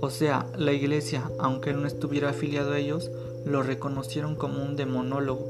O 0.00 0.10
sea, 0.10 0.46
la 0.56 0.72
iglesia, 0.72 1.30
aunque 1.38 1.72
no 1.72 1.86
estuviera 1.86 2.30
afiliado 2.30 2.72
a 2.72 2.78
ellos, 2.78 3.10
lo 3.44 3.62
reconocieron 3.62 4.36
como 4.36 4.62
un 4.62 4.76
demonólogo 4.76 5.44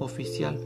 oficial. 0.00 0.58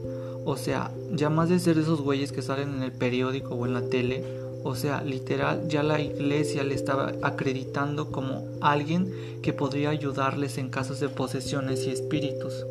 O 0.45 0.57
sea, 0.57 0.91
ya 1.13 1.29
más 1.29 1.49
de 1.49 1.59
ser 1.59 1.77
esos 1.77 2.01
güeyes 2.01 2.31
que 2.31 2.41
salen 2.41 2.75
en 2.75 2.83
el 2.83 2.91
periódico 2.91 3.55
o 3.55 3.65
en 3.65 3.73
la 3.73 3.81
tele, 3.81 4.23
o 4.63 4.75
sea, 4.75 5.01
literal, 5.01 5.67
ya 5.67 5.83
la 5.83 6.01
iglesia 6.01 6.63
le 6.63 6.75
estaba 6.75 7.13
acreditando 7.21 8.11
como 8.11 8.45
alguien 8.59 9.13
que 9.41 9.53
podría 9.53 9.91
ayudarles 9.91 10.57
en 10.57 10.69
casos 10.69 10.99
de 10.99 11.09
posesiones 11.09 11.85
y 11.85 11.91
espíritus. 11.91 12.65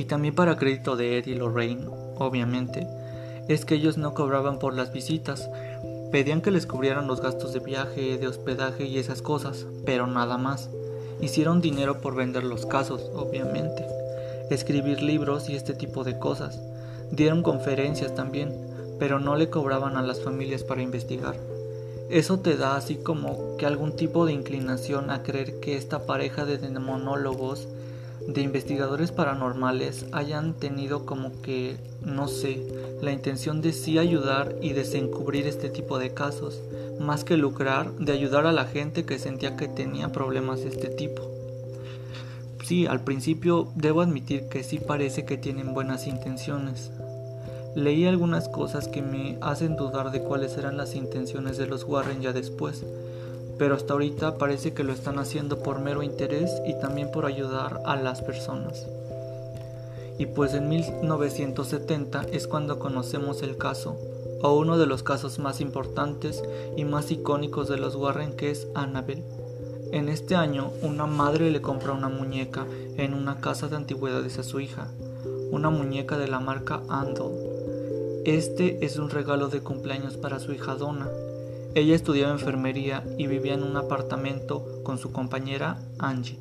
Y 0.00 0.06
también 0.06 0.34
para 0.34 0.56
crédito 0.56 0.96
de 0.96 1.18
Ed 1.18 1.26
y 1.26 1.34
Lorraine, 1.34 1.86
obviamente, 2.16 2.86
es 3.48 3.66
que 3.66 3.74
ellos 3.74 3.98
no 3.98 4.14
cobraban 4.14 4.58
por 4.58 4.72
las 4.72 4.94
visitas, 4.94 5.50
pedían 6.10 6.40
que 6.40 6.50
les 6.50 6.64
cubrieran 6.64 7.06
los 7.06 7.20
gastos 7.20 7.52
de 7.52 7.60
viaje, 7.60 8.16
de 8.16 8.26
hospedaje 8.26 8.86
y 8.86 8.96
esas 8.96 9.20
cosas, 9.20 9.66
pero 9.84 10.06
nada 10.06 10.38
más. 10.38 10.70
Hicieron 11.20 11.60
dinero 11.60 12.00
por 12.00 12.14
vender 12.14 12.44
los 12.44 12.64
casos, 12.64 13.10
obviamente, 13.14 13.84
escribir 14.48 15.02
libros 15.02 15.50
y 15.50 15.54
este 15.54 15.74
tipo 15.74 16.02
de 16.02 16.18
cosas. 16.18 16.58
Dieron 17.10 17.42
conferencias 17.42 18.14
también, 18.14 18.56
pero 18.98 19.18
no 19.18 19.36
le 19.36 19.50
cobraban 19.50 19.98
a 19.98 20.02
las 20.02 20.22
familias 20.22 20.64
para 20.64 20.80
investigar. 20.80 21.36
Eso 22.08 22.38
te 22.38 22.56
da 22.56 22.74
así 22.74 22.94
como 22.96 23.58
que 23.58 23.66
algún 23.66 23.96
tipo 23.96 24.24
de 24.24 24.32
inclinación 24.32 25.10
a 25.10 25.22
creer 25.22 25.60
que 25.60 25.76
esta 25.76 26.06
pareja 26.06 26.46
de 26.46 26.56
demonólogos 26.56 27.68
de 28.26 28.42
investigadores 28.42 29.12
paranormales 29.12 30.06
hayan 30.12 30.54
tenido 30.54 31.06
como 31.06 31.40
que, 31.42 31.76
no 32.02 32.28
sé, 32.28 32.62
la 33.02 33.12
intención 33.12 33.60
de 33.60 33.72
sí 33.72 33.98
ayudar 33.98 34.54
y 34.60 34.72
desencubrir 34.72 35.46
este 35.46 35.70
tipo 35.70 35.98
de 35.98 36.12
casos, 36.12 36.60
más 37.00 37.24
que 37.24 37.36
lucrar 37.36 37.92
de 37.92 38.12
ayudar 38.12 38.46
a 38.46 38.52
la 38.52 38.66
gente 38.66 39.04
que 39.04 39.18
sentía 39.18 39.56
que 39.56 39.68
tenía 39.68 40.12
problemas 40.12 40.60
de 40.60 40.68
este 40.68 40.88
tipo. 40.88 41.22
Sí, 42.64 42.86
al 42.86 43.00
principio 43.00 43.68
debo 43.74 44.00
admitir 44.00 44.48
que 44.48 44.62
sí 44.62 44.78
parece 44.78 45.24
que 45.24 45.36
tienen 45.36 45.74
buenas 45.74 46.06
intenciones. 46.06 46.92
Leí 47.74 48.04
algunas 48.06 48.48
cosas 48.48 48.86
que 48.86 49.02
me 49.02 49.38
hacen 49.40 49.76
dudar 49.76 50.10
de 50.10 50.22
cuáles 50.22 50.56
eran 50.56 50.76
las 50.76 50.94
intenciones 50.94 51.56
de 51.56 51.66
los 51.66 51.84
Warren 51.84 52.20
ya 52.20 52.32
después, 52.32 52.84
pero 53.60 53.74
hasta 53.74 53.92
ahorita 53.92 54.38
parece 54.38 54.72
que 54.72 54.84
lo 54.84 54.94
están 54.94 55.18
haciendo 55.18 55.58
por 55.62 55.80
mero 55.80 56.02
interés 56.02 56.50
y 56.66 56.80
también 56.80 57.10
por 57.10 57.26
ayudar 57.26 57.82
a 57.84 57.94
las 57.94 58.22
personas. 58.22 58.86
Y 60.18 60.24
pues 60.24 60.54
en 60.54 60.70
1970 60.70 62.22
es 62.32 62.46
cuando 62.46 62.78
conocemos 62.78 63.42
el 63.42 63.58
caso, 63.58 63.98
o 64.40 64.54
uno 64.54 64.78
de 64.78 64.86
los 64.86 65.02
casos 65.02 65.38
más 65.38 65.60
importantes 65.60 66.42
y 66.74 66.86
más 66.86 67.10
icónicos 67.10 67.68
de 67.68 67.76
los 67.76 67.96
Warren 67.96 68.32
que 68.32 68.50
es 68.50 68.66
Annabelle. 68.74 69.24
En 69.92 70.08
este 70.08 70.36
año, 70.36 70.70
una 70.80 71.04
madre 71.04 71.50
le 71.50 71.60
compra 71.60 71.92
una 71.92 72.08
muñeca 72.08 72.64
en 72.96 73.12
una 73.12 73.42
casa 73.42 73.68
de 73.68 73.76
antigüedades 73.76 74.38
a 74.38 74.42
su 74.42 74.60
hija, 74.60 74.88
una 75.50 75.68
muñeca 75.68 76.16
de 76.16 76.28
la 76.28 76.40
marca 76.40 76.80
Andal. 76.88 77.32
Este 78.24 78.82
es 78.86 78.96
un 78.96 79.10
regalo 79.10 79.48
de 79.48 79.60
cumpleaños 79.60 80.16
para 80.16 80.40
su 80.40 80.54
hija 80.54 80.76
Donna, 80.76 81.10
ella 81.74 81.94
estudiaba 81.94 82.32
enfermería 82.32 83.04
y 83.16 83.26
vivía 83.26 83.54
en 83.54 83.62
un 83.62 83.76
apartamento 83.76 84.64
con 84.82 84.98
su 84.98 85.12
compañera 85.12 85.78
Angie. 85.98 86.38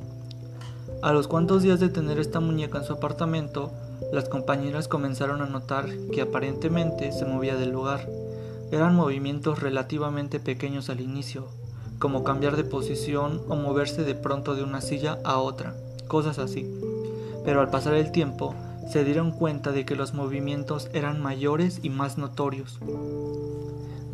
A 1.01 1.13
los 1.13 1.27
cuantos 1.27 1.61
días 1.61 1.79
de 1.79 1.89
tener 1.89 2.19
esta 2.19 2.39
muñeca 2.39 2.79
en 2.79 2.83
su 2.83 2.93
apartamento, 2.93 3.71
las 4.11 4.27
compañeras 4.27 4.87
comenzaron 4.87 5.41
a 5.41 5.45
notar 5.45 5.87
que 6.11 6.21
aparentemente 6.21 7.11
se 7.11 7.25
movía 7.25 7.55
del 7.55 7.71
lugar. 7.71 8.09
Eran 8.71 8.95
movimientos 8.95 9.59
relativamente 9.59 10.39
pequeños 10.39 10.89
al 10.89 10.99
inicio, 10.99 11.47
como 11.99 12.23
cambiar 12.23 12.55
de 12.57 12.63
posición 12.63 13.41
o 13.49 13.55
moverse 13.55 14.03
de 14.03 14.15
pronto 14.15 14.55
de 14.55 14.63
una 14.63 14.81
silla 14.81 15.19
a 15.23 15.37
otra, 15.37 15.75
cosas 16.07 16.39
así. 16.39 16.67
Pero 17.45 17.61
al 17.61 17.69
pasar 17.69 17.93
el 17.93 18.11
tiempo, 18.11 18.55
se 18.91 19.03
dieron 19.03 19.31
cuenta 19.31 19.71
de 19.71 19.85
que 19.85 19.95
los 19.95 20.13
movimientos 20.15 20.89
eran 20.93 21.21
mayores 21.21 21.79
y 21.83 21.89
más 21.91 22.17
notorios. 22.17 22.79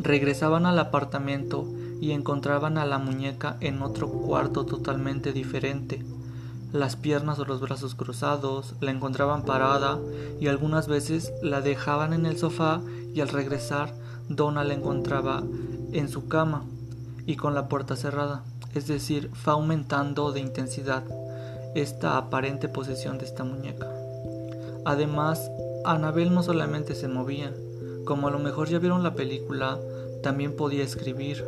Regresaban 0.06 0.66
al 0.66 0.78
apartamento 0.78 1.66
y 2.00 2.12
encontraban 2.12 2.78
a 2.78 2.86
la 2.86 2.98
muñeca 2.98 3.56
en 3.58 3.82
otro 3.82 4.08
cuarto 4.08 4.64
totalmente 4.64 5.32
diferente. 5.32 6.00
Las 6.72 6.94
piernas 6.94 7.40
o 7.40 7.44
los 7.44 7.60
brazos 7.60 7.96
cruzados, 7.96 8.76
la 8.80 8.92
encontraban 8.92 9.44
parada 9.44 9.98
y 10.38 10.46
algunas 10.46 10.86
veces 10.86 11.32
la 11.42 11.60
dejaban 11.60 12.12
en 12.12 12.24
el 12.24 12.38
sofá 12.38 12.80
y 13.14 13.20
al 13.20 13.30
regresar 13.30 13.94
Donna 14.28 14.62
la 14.62 14.74
encontraba 14.74 15.42
en 15.90 16.08
su 16.08 16.28
cama 16.28 16.62
y 17.26 17.34
con 17.34 17.56
la 17.56 17.68
puerta 17.68 17.96
cerrada. 17.96 18.44
Es 18.76 18.86
decir, 18.86 19.32
fue 19.34 19.54
aumentando 19.54 20.30
de 20.30 20.38
intensidad 20.38 21.02
esta 21.74 22.16
aparente 22.16 22.68
posesión 22.68 23.18
de 23.18 23.24
esta 23.24 23.42
muñeca. 23.42 23.88
Además, 24.84 25.50
Anabel 25.84 26.32
no 26.32 26.44
solamente 26.44 26.94
se 26.94 27.08
movía, 27.08 27.52
como 28.04 28.28
a 28.28 28.30
lo 28.30 28.38
mejor 28.38 28.68
ya 28.68 28.78
vieron 28.78 29.02
la 29.02 29.14
película, 29.14 29.80
también 30.26 30.56
podía 30.56 30.82
escribir. 30.82 31.44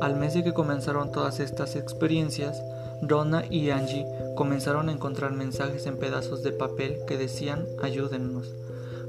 Al 0.00 0.14
mes 0.14 0.34
de 0.34 0.44
que 0.44 0.54
comenzaron 0.54 1.10
todas 1.10 1.40
estas 1.40 1.74
experiencias, 1.74 2.62
Donna 3.02 3.44
y 3.50 3.70
Angie 3.70 4.06
comenzaron 4.36 4.88
a 4.88 4.92
encontrar 4.92 5.32
mensajes 5.32 5.84
en 5.86 5.96
pedazos 5.96 6.44
de 6.44 6.52
papel 6.52 6.98
que 7.08 7.18
decían 7.18 7.66
ayúdennos, 7.82 8.54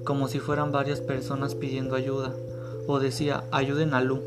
como 0.05 0.27
si 0.27 0.39
fueran 0.39 0.71
varias 0.71 1.01
personas 1.01 1.53
pidiendo 1.53 1.93
ayuda, 1.93 2.33
o 2.88 3.00
decía 3.00 3.43
ayuden 3.51 3.93
a 3.93 4.01
Lu. 4.01 4.21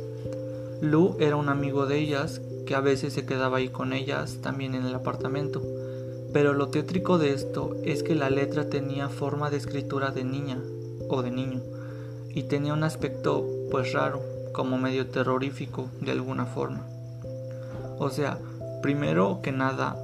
Lu 0.80 1.16
era 1.18 1.34
un 1.34 1.48
amigo 1.48 1.86
de 1.86 1.98
ellas 1.98 2.40
que 2.64 2.76
a 2.76 2.80
veces 2.80 3.14
se 3.14 3.26
quedaba 3.26 3.56
ahí 3.56 3.70
con 3.70 3.92
ellas 3.92 4.36
también 4.42 4.76
en 4.76 4.86
el 4.86 4.94
apartamento. 4.94 5.60
Pero 6.32 6.52
lo 6.52 6.68
tétrico 6.68 7.18
de 7.18 7.32
esto 7.32 7.74
es 7.82 8.04
que 8.04 8.14
la 8.14 8.30
letra 8.30 8.68
tenía 8.68 9.08
forma 9.08 9.50
de 9.50 9.56
escritura 9.56 10.12
de 10.12 10.22
niña 10.22 10.62
o 11.08 11.20
de 11.22 11.32
niño 11.32 11.62
y 12.32 12.44
tenía 12.44 12.74
un 12.74 12.84
aspecto 12.84 13.44
pues 13.72 13.92
raro, 13.92 14.37
como 14.52 14.78
medio 14.78 15.06
terrorífico 15.08 15.88
de 16.00 16.12
alguna 16.12 16.46
forma. 16.46 16.86
O 17.98 18.10
sea, 18.10 18.38
primero 18.82 19.40
que 19.42 19.52
nada, 19.52 19.96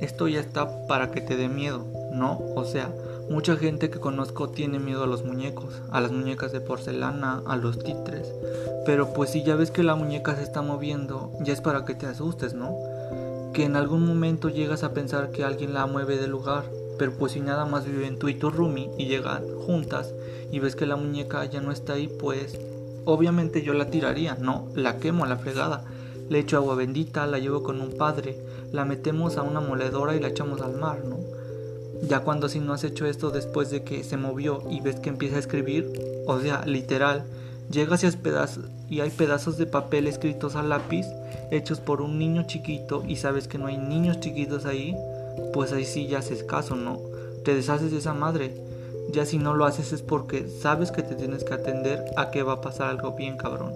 esto 0.00 0.28
ya 0.28 0.40
está 0.40 0.86
para 0.86 1.10
que 1.10 1.20
te 1.20 1.36
dé 1.36 1.48
miedo, 1.48 1.84
¿no? 2.12 2.38
O 2.54 2.64
sea, 2.64 2.90
mucha 3.30 3.56
gente 3.56 3.90
que 3.90 4.00
conozco 4.00 4.48
tiene 4.48 4.78
miedo 4.78 5.04
a 5.04 5.06
los 5.06 5.24
muñecos, 5.24 5.82
a 5.90 6.00
las 6.00 6.12
muñecas 6.12 6.52
de 6.52 6.60
porcelana, 6.60 7.42
a 7.46 7.56
los 7.56 7.78
títeres. 7.78 8.32
Pero 8.86 9.12
pues 9.12 9.30
si 9.30 9.42
ya 9.42 9.54
ves 9.56 9.70
que 9.70 9.82
la 9.82 9.94
muñeca 9.94 10.34
se 10.34 10.42
está 10.42 10.62
moviendo, 10.62 11.32
ya 11.40 11.52
es 11.52 11.60
para 11.60 11.84
que 11.84 11.94
te 11.94 12.06
asustes, 12.06 12.54
¿no? 12.54 12.74
Que 13.52 13.64
en 13.64 13.76
algún 13.76 14.06
momento 14.06 14.48
llegas 14.48 14.82
a 14.82 14.94
pensar 14.94 15.30
que 15.30 15.44
alguien 15.44 15.74
la 15.74 15.86
mueve 15.86 16.16
del 16.16 16.30
lugar, 16.30 16.64
pero 16.98 17.12
pues 17.12 17.32
si 17.32 17.40
nada 17.40 17.66
más 17.66 17.84
viven 17.84 18.18
tú 18.18 18.28
y 18.28 18.34
tu 18.34 18.50
Rumi 18.50 18.90
y 18.96 19.06
llegan 19.06 19.44
juntas 19.66 20.14
y 20.50 20.58
ves 20.58 20.74
que 20.74 20.86
la 20.86 20.96
muñeca 20.96 21.44
ya 21.44 21.60
no 21.60 21.70
está 21.70 21.94
ahí, 21.94 22.08
pues 22.08 22.58
obviamente 23.08 23.62
yo 23.62 23.72
la 23.72 23.90
tiraría, 23.90 24.36
no, 24.38 24.68
la 24.74 24.98
quemo 24.98 25.24
a 25.24 25.28
la 25.28 25.38
fregada. 25.38 25.82
Le 26.28 26.40
echo 26.40 26.58
agua 26.58 26.74
bendita, 26.74 27.26
la 27.26 27.38
llevo 27.38 27.62
con 27.62 27.80
un 27.80 27.96
padre, 27.96 28.38
la 28.70 28.84
metemos 28.84 29.38
a 29.38 29.42
una 29.42 29.60
moledora 29.60 30.14
y 30.14 30.20
la 30.20 30.28
echamos 30.28 30.60
al 30.60 30.76
mar, 30.76 31.02
¿no? 31.06 31.16
Ya 32.02 32.20
cuando 32.20 32.50
si 32.50 32.60
no 32.60 32.74
has 32.74 32.84
hecho 32.84 33.06
esto 33.06 33.30
después 33.30 33.70
de 33.70 33.82
que 33.82 34.04
se 34.04 34.18
movió 34.18 34.62
y 34.70 34.82
ves 34.82 35.00
que 35.00 35.08
empieza 35.08 35.36
a 35.36 35.38
escribir, 35.38 35.90
o 36.26 36.38
sea, 36.38 36.66
literal, 36.66 37.24
llegas 37.70 38.04
y, 38.04 38.10
pedazos, 38.10 38.66
y 38.90 39.00
hay 39.00 39.08
pedazos 39.08 39.56
de 39.56 39.64
papel 39.64 40.06
escritos 40.06 40.54
a 40.54 40.62
lápiz 40.62 41.06
hechos 41.50 41.80
por 41.80 42.02
un 42.02 42.18
niño 42.18 42.44
chiquito 42.46 43.04
y 43.08 43.16
sabes 43.16 43.48
que 43.48 43.56
no 43.56 43.68
hay 43.68 43.78
niños 43.78 44.20
chiquitos 44.20 44.66
ahí, 44.66 44.94
pues 45.54 45.72
ahí 45.72 45.86
sí 45.86 46.08
ya 46.08 46.18
haces 46.18 46.44
caso, 46.44 46.76
¿no? 46.76 47.00
Te 47.42 47.54
deshaces 47.54 47.90
de 47.90 47.98
esa 47.98 48.12
madre. 48.12 48.67
Ya 49.10 49.24
si 49.24 49.38
no 49.38 49.54
lo 49.54 49.64
haces 49.64 49.92
es 49.92 50.02
porque 50.02 50.48
sabes 50.48 50.90
que 50.90 51.02
te 51.02 51.14
tienes 51.14 51.44
que 51.44 51.54
atender 51.54 52.04
a 52.16 52.30
que 52.30 52.42
va 52.42 52.54
a 52.54 52.60
pasar 52.60 52.88
algo 52.88 53.12
bien 53.12 53.36
cabrón. 53.36 53.72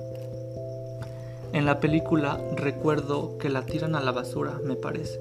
En 1.53 1.67
la 1.67 1.81
película 1.81 2.41
recuerdo 2.57 3.39
que 3.39 3.51
la 3.51 3.67
tiran 3.67 3.95
a 3.95 4.01
la 4.01 4.13
basura, 4.13 4.61
me 4.65 4.77
parece. 4.77 5.21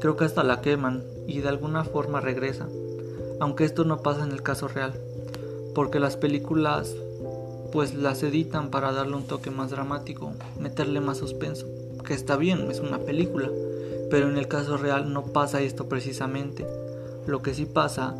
Creo 0.00 0.16
que 0.16 0.24
hasta 0.24 0.42
la 0.42 0.60
queman 0.60 1.04
y 1.26 1.40
de 1.40 1.48
alguna 1.48 1.84
forma 1.84 2.20
regresa. 2.20 2.66
Aunque 3.40 3.64
esto 3.64 3.84
no 3.84 4.02
pasa 4.02 4.24
en 4.24 4.32
el 4.32 4.42
caso 4.42 4.68
real. 4.68 4.92
Porque 5.74 6.00
las 6.00 6.16
películas 6.16 6.94
pues 7.72 7.94
las 7.94 8.22
editan 8.22 8.70
para 8.70 8.92
darle 8.92 9.16
un 9.16 9.26
toque 9.26 9.50
más 9.50 9.70
dramático, 9.70 10.32
meterle 10.60 11.00
más 11.00 11.18
suspenso. 11.18 11.66
Que 12.04 12.14
está 12.14 12.36
bien, 12.36 12.70
es 12.70 12.80
una 12.80 12.98
película. 12.98 13.48
Pero 14.10 14.28
en 14.28 14.36
el 14.36 14.46
caso 14.46 14.76
real 14.76 15.12
no 15.12 15.24
pasa 15.24 15.60
esto 15.62 15.88
precisamente. 15.88 16.66
Lo 17.26 17.40
que 17.40 17.54
sí 17.54 17.64
pasa 17.64 18.14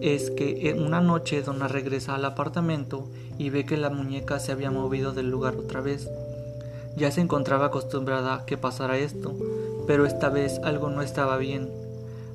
es 0.00 0.30
que 0.30 0.76
una 0.78 1.00
noche 1.00 1.42
Donna 1.42 1.68
regresa 1.68 2.14
al 2.14 2.24
apartamento 2.24 3.08
y 3.38 3.50
ve 3.50 3.64
que 3.64 3.76
la 3.76 3.90
muñeca 3.90 4.38
se 4.38 4.52
había 4.52 4.70
movido 4.70 5.12
del 5.12 5.30
lugar 5.30 5.56
otra 5.56 5.80
vez. 5.80 6.08
Ya 6.96 7.10
se 7.10 7.20
encontraba 7.20 7.66
acostumbrada 7.66 8.34
a 8.34 8.46
que 8.46 8.56
pasara 8.56 8.98
esto, 8.98 9.34
pero 9.86 10.06
esta 10.06 10.28
vez 10.28 10.60
algo 10.64 10.90
no 10.90 11.02
estaba 11.02 11.36
bien. 11.36 11.70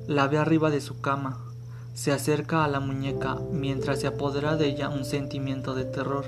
La 0.06 0.28
ve 0.28 0.38
arriba 0.38 0.70
de 0.70 0.80
su 0.80 1.00
cama. 1.00 1.38
Se 1.94 2.12
acerca 2.12 2.64
a 2.64 2.68
la 2.68 2.80
muñeca 2.80 3.38
mientras 3.52 4.00
se 4.00 4.06
apodera 4.06 4.56
de 4.56 4.66
ella 4.66 4.88
un 4.88 5.04
sentimiento 5.04 5.74
de 5.74 5.84
terror 5.84 6.24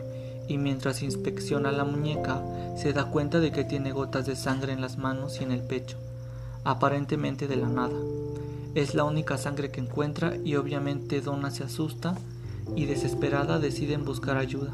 y 0.49 0.59
mientras 0.59 1.03
inspecciona 1.03 1.73
la 1.73 1.85
muñeca 1.85 2.43
se 2.77 2.93
da 2.93 3.07
cuenta 3.07 3.41
de 3.41 3.51
que 3.51 3.65
tiene 3.65 3.93
gotas 3.93 4.27
de 4.27 4.37
sangre 4.37 4.73
en 4.73 4.81
las 4.81 4.99
manos 4.99 5.41
y 5.41 5.45
en 5.45 5.53
el 5.53 5.63
pecho, 5.63 5.97
aparentemente 6.65 7.47
de 7.47 7.57
la 7.57 7.69
nada. 7.69 7.95
Es 8.75 8.95
la 8.95 9.05
única 9.05 9.39
sangre 9.39 9.71
que 9.71 9.81
encuentra 9.81 10.37
y 10.37 10.57
obviamente 10.57 11.21
Donna 11.21 11.53
se 11.53 11.63
asusta 11.63 12.17
y 12.75 12.87
desesperada 12.87 13.61
deciden 13.61 14.05
buscar 14.05 14.37
ayuda. 14.37 14.73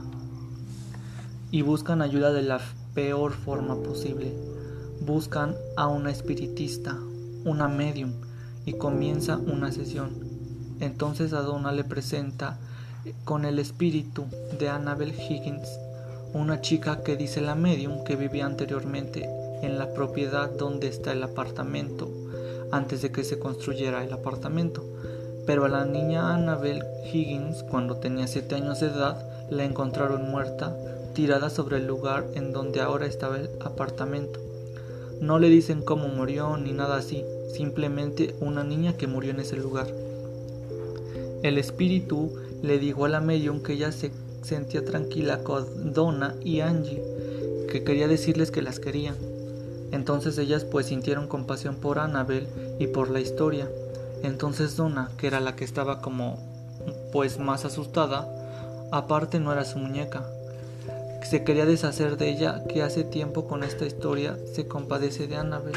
Y 1.50 1.60
buscan 1.60 2.00
ayuda 2.00 2.32
de 2.32 2.42
la 2.42 2.60
peor 2.94 3.32
forma 3.32 3.76
posible. 3.76 4.32
Buscan 5.02 5.54
a 5.76 5.88
una 5.88 6.10
espiritista, 6.10 6.96
una 7.44 7.68
medium, 7.68 8.12
y 8.64 8.74
comienza 8.74 9.36
una 9.36 9.70
sesión. 9.70 10.10
Entonces 10.80 11.34
Adona 11.34 11.72
le 11.72 11.84
presenta 11.84 12.58
con 13.24 13.44
el 13.44 13.58
espíritu 13.58 14.24
de 14.58 14.70
Annabel 14.70 15.12
Higgins, 15.12 15.68
una 16.32 16.62
chica 16.62 17.02
que 17.02 17.16
dice 17.16 17.42
la 17.42 17.54
medium 17.54 18.02
que 18.04 18.16
vivía 18.16 18.46
anteriormente 18.46 19.28
en 19.62 19.78
la 19.78 19.92
propiedad 19.92 20.50
donde 20.50 20.88
está 20.88 21.12
el 21.12 21.22
apartamento, 21.22 22.10
antes 22.70 23.02
de 23.02 23.12
que 23.12 23.24
se 23.24 23.38
construyera 23.38 24.04
el 24.04 24.12
apartamento. 24.12 24.84
Pero 25.46 25.64
a 25.64 25.68
la 25.68 25.84
niña 25.84 26.34
Annabel 26.34 26.82
Higgins, 27.12 27.62
cuando 27.64 27.96
tenía 27.96 28.26
7 28.26 28.54
años 28.54 28.80
de 28.80 28.88
edad, 28.88 29.48
la 29.50 29.64
encontraron 29.64 30.30
muerta 30.30 30.76
tirada 31.14 31.50
sobre 31.50 31.78
el 31.78 31.86
lugar 31.86 32.26
en 32.34 32.52
donde 32.52 32.80
ahora 32.80 33.06
estaba 33.06 33.36
el 33.36 33.48
apartamento. 33.60 34.40
No 35.20 35.38
le 35.38 35.48
dicen 35.48 35.82
cómo 35.82 36.08
murió 36.08 36.56
ni 36.56 36.72
nada 36.72 36.96
así, 36.96 37.24
simplemente 37.52 38.34
una 38.40 38.64
niña 38.64 38.96
que 38.96 39.06
murió 39.06 39.32
en 39.32 39.40
ese 39.40 39.56
lugar. 39.56 39.88
El 41.42 41.58
espíritu 41.58 42.32
le 42.62 42.78
dijo 42.78 43.04
a 43.04 43.08
la 43.08 43.20
medium 43.20 43.62
que 43.62 43.72
ella 43.72 43.92
se 43.92 44.12
sentía 44.42 44.84
tranquila 44.84 45.42
con 45.42 45.92
Donna 45.92 46.36
y 46.42 46.60
Angie, 46.60 47.02
que 47.70 47.82
quería 47.84 48.08
decirles 48.08 48.50
que 48.50 48.62
las 48.62 48.80
quería. 48.80 49.14
Entonces 49.92 50.38
ellas 50.38 50.64
pues 50.64 50.86
sintieron 50.86 51.28
compasión 51.28 51.76
por 51.76 51.98
Annabel 51.98 52.46
y 52.78 52.86
por 52.86 53.10
la 53.10 53.20
historia. 53.20 53.68
Entonces 54.22 54.76
Donna, 54.76 55.10
que 55.16 55.26
era 55.26 55.40
la 55.40 55.56
que 55.56 55.64
estaba 55.64 56.00
como 56.00 56.38
pues 57.12 57.38
más 57.38 57.64
asustada, 57.64 58.28
aparte 58.90 59.40
no 59.40 59.52
era 59.52 59.64
su 59.64 59.78
muñeca, 59.78 60.24
se 61.30 61.44
quería 61.44 61.64
deshacer 61.64 62.16
de 62.16 62.28
ella 62.28 62.64
que 62.68 62.82
hace 62.82 63.04
tiempo 63.04 63.46
con 63.46 63.62
esta 63.62 63.86
historia 63.86 64.36
se 64.52 64.66
compadece 64.66 65.28
de 65.28 65.36
Annabel 65.36 65.76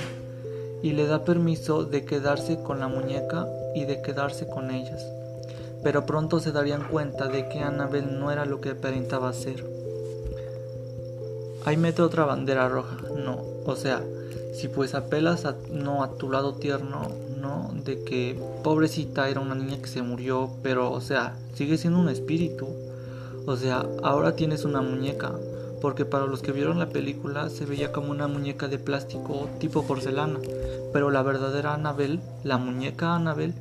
y 0.82 0.94
le 0.94 1.06
da 1.06 1.24
permiso 1.24 1.84
de 1.84 2.06
quedarse 2.06 2.64
con 2.64 2.80
la 2.80 2.88
muñeca 2.88 3.48
y 3.76 3.86
de 3.86 4.02
quedarse 4.02 4.48
con 4.48 4.72
ellas. 4.72 5.06
Pero 5.84 6.08
pronto 6.08 6.40
se 6.40 6.52
darían 6.52 6.88
cuenta 6.88 7.28
de 7.28 7.50
que 7.50 7.60
Annabel 7.60 8.20
no 8.20 8.32
era 8.32 8.46
lo 8.46 8.62
que 8.62 8.72
aparentaba 8.72 9.32
ser. 9.32 9.64
Ahí 11.66 11.78
mete 11.78 12.02
otra 12.02 12.26
bandera 12.26 12.68
roja, 12.68 12.98
no, 13.16 13.40
o 13.66 13.76
sea, 13.76 14.04
si 14.54 14.68
pues 14.68 14.94
apelas 14.96 15.46
a, 15.46 15.56
no 15.72 16.04
a 16.04 16.18
tu 16.18 16.30
lado 16.30 16.56
tierno, 16.56 17.10
no, 17.40 17.72
de 17.84 18.04
que 18.04 18.40
pobrecita 18.64 19.30
era 19.30 19.40
una 19.40 19.56
niña 19.56 19.82
que 19.82 19.88
se 19.88 20.02
murió, 20.02 20.50
pero 20.62 20.92
o 20.92 21.02
sea, 21.02 21.36
sigue 21.56 21.78
siendo 21.78 22.00
un 22.00 22.10
espíritu. 22.10 22.68
O 23.46 23.58
sea, 23.58 23.86
ahora 24.04 24.36
tienes 24.36 24.64
una 24.64 24.82
muñeca, 24.82 25.32
porque 25.82 26.06
para 26.06 26.26
los 26.26 26.42
que 26.42 26.54
vieron 26.54 26.80
la 26.80 26.90
película 26.90 27.50
se 27.50 27.66
veía 27.66 27.92
como 27.92 28.12
una 28.12 28.28
muñeca 28.28 28.70
de 28.70 28.80
plástico 28.80 29.50
tipo 29.60 29.84
porcelana, 29.86 30.40
pero 30.94 31.12
la 31.12 31.24
verdadera 31.24 31.74
Annabel, 31.74 32.22
la 32.44 32.58
muñeca 32.58 33.16
Annabel, 33.16 33.54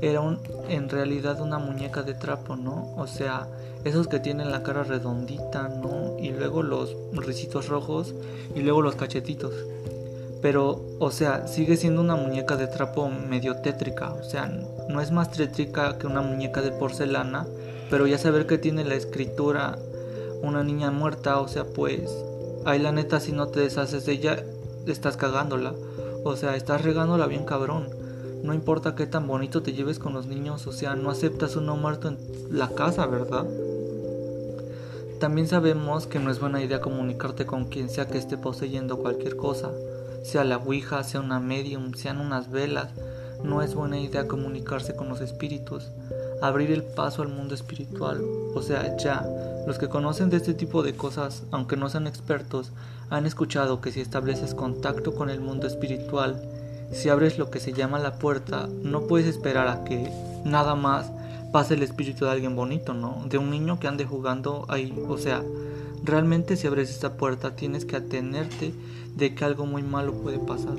era 0.00 0.20
un, 0.20 0.38
en 0.68 0.88
realidad 0.88 1.40
una 1.40 1.58
muñeca 1.58 2.02
de 2.02 2.14
trapo, 2.14 2.56
¿no? 2.56 2.94
O 2.96 3.06
sea, 3.06 3.48
esos 3.84 4.08
que 4.08 4.20
tienen 4.20 4.50
la 4.50 4.62
cara 4.62 4.82
redondita, 4.82 5.68
¿no? 5.68 6.16
Y 6.18 6.30
luego 6.30 6.62
los 6.62 6.96
risitos 7.12 7.68
rojos 7.68 8.14
y 8.54 8.60
luego 8.60 8.82
los 8.82 8.96
cachetitos. 8.96 9.54
Pero, 10.42 10.80
o 10.98 11.10
sea, 11.10 11.46
sigue 11.46 11.76
siendo 11.76 12.00
una 12.00 12.16
muñeca 12.16 12.56
de 12.56 12.66
trapo 12.66 13.08
medio 13.08 13.56
tétrica, 13.56 14.14
o 14.14 14.24
sea, 14.24 14.50
no 14.88 15.00
es 15.00 15.10
más 15.10 15.30
tétrica 15.30 15.98
que 15.98 16.06
una 16.06 16.22
muñeca 16.22 16.62
de 16.62 16.72
porcelana, 16.72 17.46
pero 17.90 18.06
ya 18.06 18.16
saber 18.16 18.46
que 18.46 18.56
tiene 18.56 18.84
la 18.84 18.94
escritura 18.94 19.78
una 20.42 20.64
niña 20.64 20.90
muerta, 20.90 21.40
o 21.40 21.48
sea, 21.48 21.64
pues 21.64 22.10
ahí 22.64 22.78
la 22.78 22.92
neta 22.92 23.20
si 23.20 23.32
no 23.32 23.48
te 23.48 23.60
deshaces 23.60 24.06
de 24.06 24.12
ella, 24.12 24.44
estás 24.86 25.16
cagándola. 25.16 25.74
O 26.24 26.36
sea, 26.36 26.56
estás 26.56 26.82
regándola 26.82 27.26
bien 27.26 27.44
cabrón. 27.44 27.88
No 28.42 28.54
importa 28.54 28.94
qué 28.94 29.06
tan 29.06 29.26
bonito 29.26 29.62
te 29.62 29.72
lleves 29.72 29.98
con 29.98 30.14
los 30.14 30.26
niños, 30.26 30.66
o 30.66 30.72
sea, 30.72 30.94
no 30.96 31.10
aceptas 31.10 31.56
uno 31.56 31.76
muerto 31.76 32.08
en 32.08 32.18
la 32.50 32.68
casa, 32.68 33.06
¿verdad? 33.06 33.46
También 35.18 35.48
sabemos 35.48 36.06
que 36.06 36.18
no 36.18 36.30
es 36.30 36.40
buena 36.40 36.62
idea 36.62 36.80
comunicarte 36.80 37.44
con 37.44 37.66
quien 37.66 37.90
sea 37.90 38.08
que 38.08 38.18
esté 38.18 38.38
poseyendo 38.38 38.98
cualquier 38.98 39.36
cosa, 39.36 39.70
sea 40.22 40.44
la 40.44 40.56
Ouija, 40.56 41.04
sea 41.04 41.20
una 41.20 41.40
medium, 41.40 41.94
sean 41.94 42.20
unas 42.20 42.50
velas. 42.50 42.88
No 43.44 43.62
es 43.62 43.74
buena 43.74 43.98
idea 43.98 44.28
comunicarse 44.28 44.94
con 44.94 45.08
los 45.08 45.20
espíritus 45.20 45.90
abrir 46.40 46.70
el 46.70 46.82
paso 46.82 47.22
al 47.22 47.28
mundo 47.28 47.54
espiritual. 47.54 48.22
O 48.54 48.62
sea, 48.62 48.96
ya, 48.96 49.26
los 49.66 49.78
que 49.78 49.88
conocen 49.88 50.30
de 50.30 50.38
este 50.38 50.54
tipo 50.54 50.82
de 50.82 50.94
cosas, 50.94 51.42
aunque 51.50 51.76
no 51.76 51.88
sean 51.88 52.06
expertos, 52.06 52.72
han 53.10 53.26
escuchado 53.26 53.80
que 53.80 53.92
si 53.92 54.00
estableces 54.00 54.54
contacto 54.54 55.14
con 55.14 55.30
el 55.30 55.40
mundo 55.40 55.66
espiritual, 55.66 56.40
si 56.92 57.08
abres 57.08 57.38
lo 57.38 57.50
que 57.50 57.60
se 57.60 57.72
llama 57.72 57.98
la 57.98 58.18
puerta, 58.18 58.68
no 58.82 59.02
puedes 59.02 59.26
esperar 59.26 59.68
a 59.68 59.84
que 59.84 60.10
nada 60.44 60.74
más 60.74 61.10
pase 61.52 61.74
el 61.74 61.82
espíritu 61.82 62.24
de 62.24 62.32
alguien 62.32 62.56
bonito, 62.56 62.94
¿no? 62.94 63.24
De 63.28 63.38
un 63.38 63.50
niño 63.50 63.80
que 63.80 63.88
ande 63.88 64.04
jugando 64.04 64.66
ahí. 64.68 64.94
O 65.08 65.18
sea, 65.18 65.42
realmente 66.04 66.56
si 66.56 66.66
abres 66.66 66.90
esta 66.90 67.14
puerta 67.14 67.56
tienes 67.56 67.84
que 67.84 67.96
atenerte 67.96 68.72
de 69.16 69.34
que 69.34 69.44
algo 69.44 69.66
muy 69.66 69.82
malo 69.82 70.14
puede 70.14 70.38
pasar. 70.38 70.76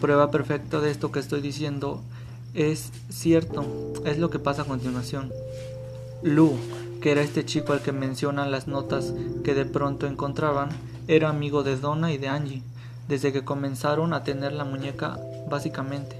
Prueba 0.00 0.30
perfecta 0.30 0.80
de 0.80 0.90
esto 0.90 1.10
que 1.10 1.20
estoy 1.20 1.40
diciendo 1.40 2.02
es 2.54 2.92
cierto, 3.08 3.64
es 4.04 4.18
lo 4.18 4.30
que 4.30 4.38
pasa 4.38 4.62
a 4.62 4.66
continuación. 4.66 5.32
Lu, 6.22 6.52
que 7.00 7.10
era 7.10 7.20
este 7.20 7.44
chico 7.44 7.72
al 7.72 7.82
que 7.82 7.92
mencionan 7.92 8.50
las 8.50 8.68
notas 8.68 9.12
que 9.42 9.54
de 9.54 9.66
pronto 9.66 10.06
encontraban, 10.06 10.68
era 11.08 11.28
amigo 11.28 11.64
de 11.64 11.76
Donna 11.76 12.12
y 12.12 12.18
de 12.18 12.28
Angie, 12.28 12.62
desde 13.08 13.32
que 13.32 13.44
comenzaron 13.44 14.12
a 14.12 14.24
tener 14.24 14.52
la 14.52 14.64
muñeca 14.64 15.18
básicamente. 15.48 16.16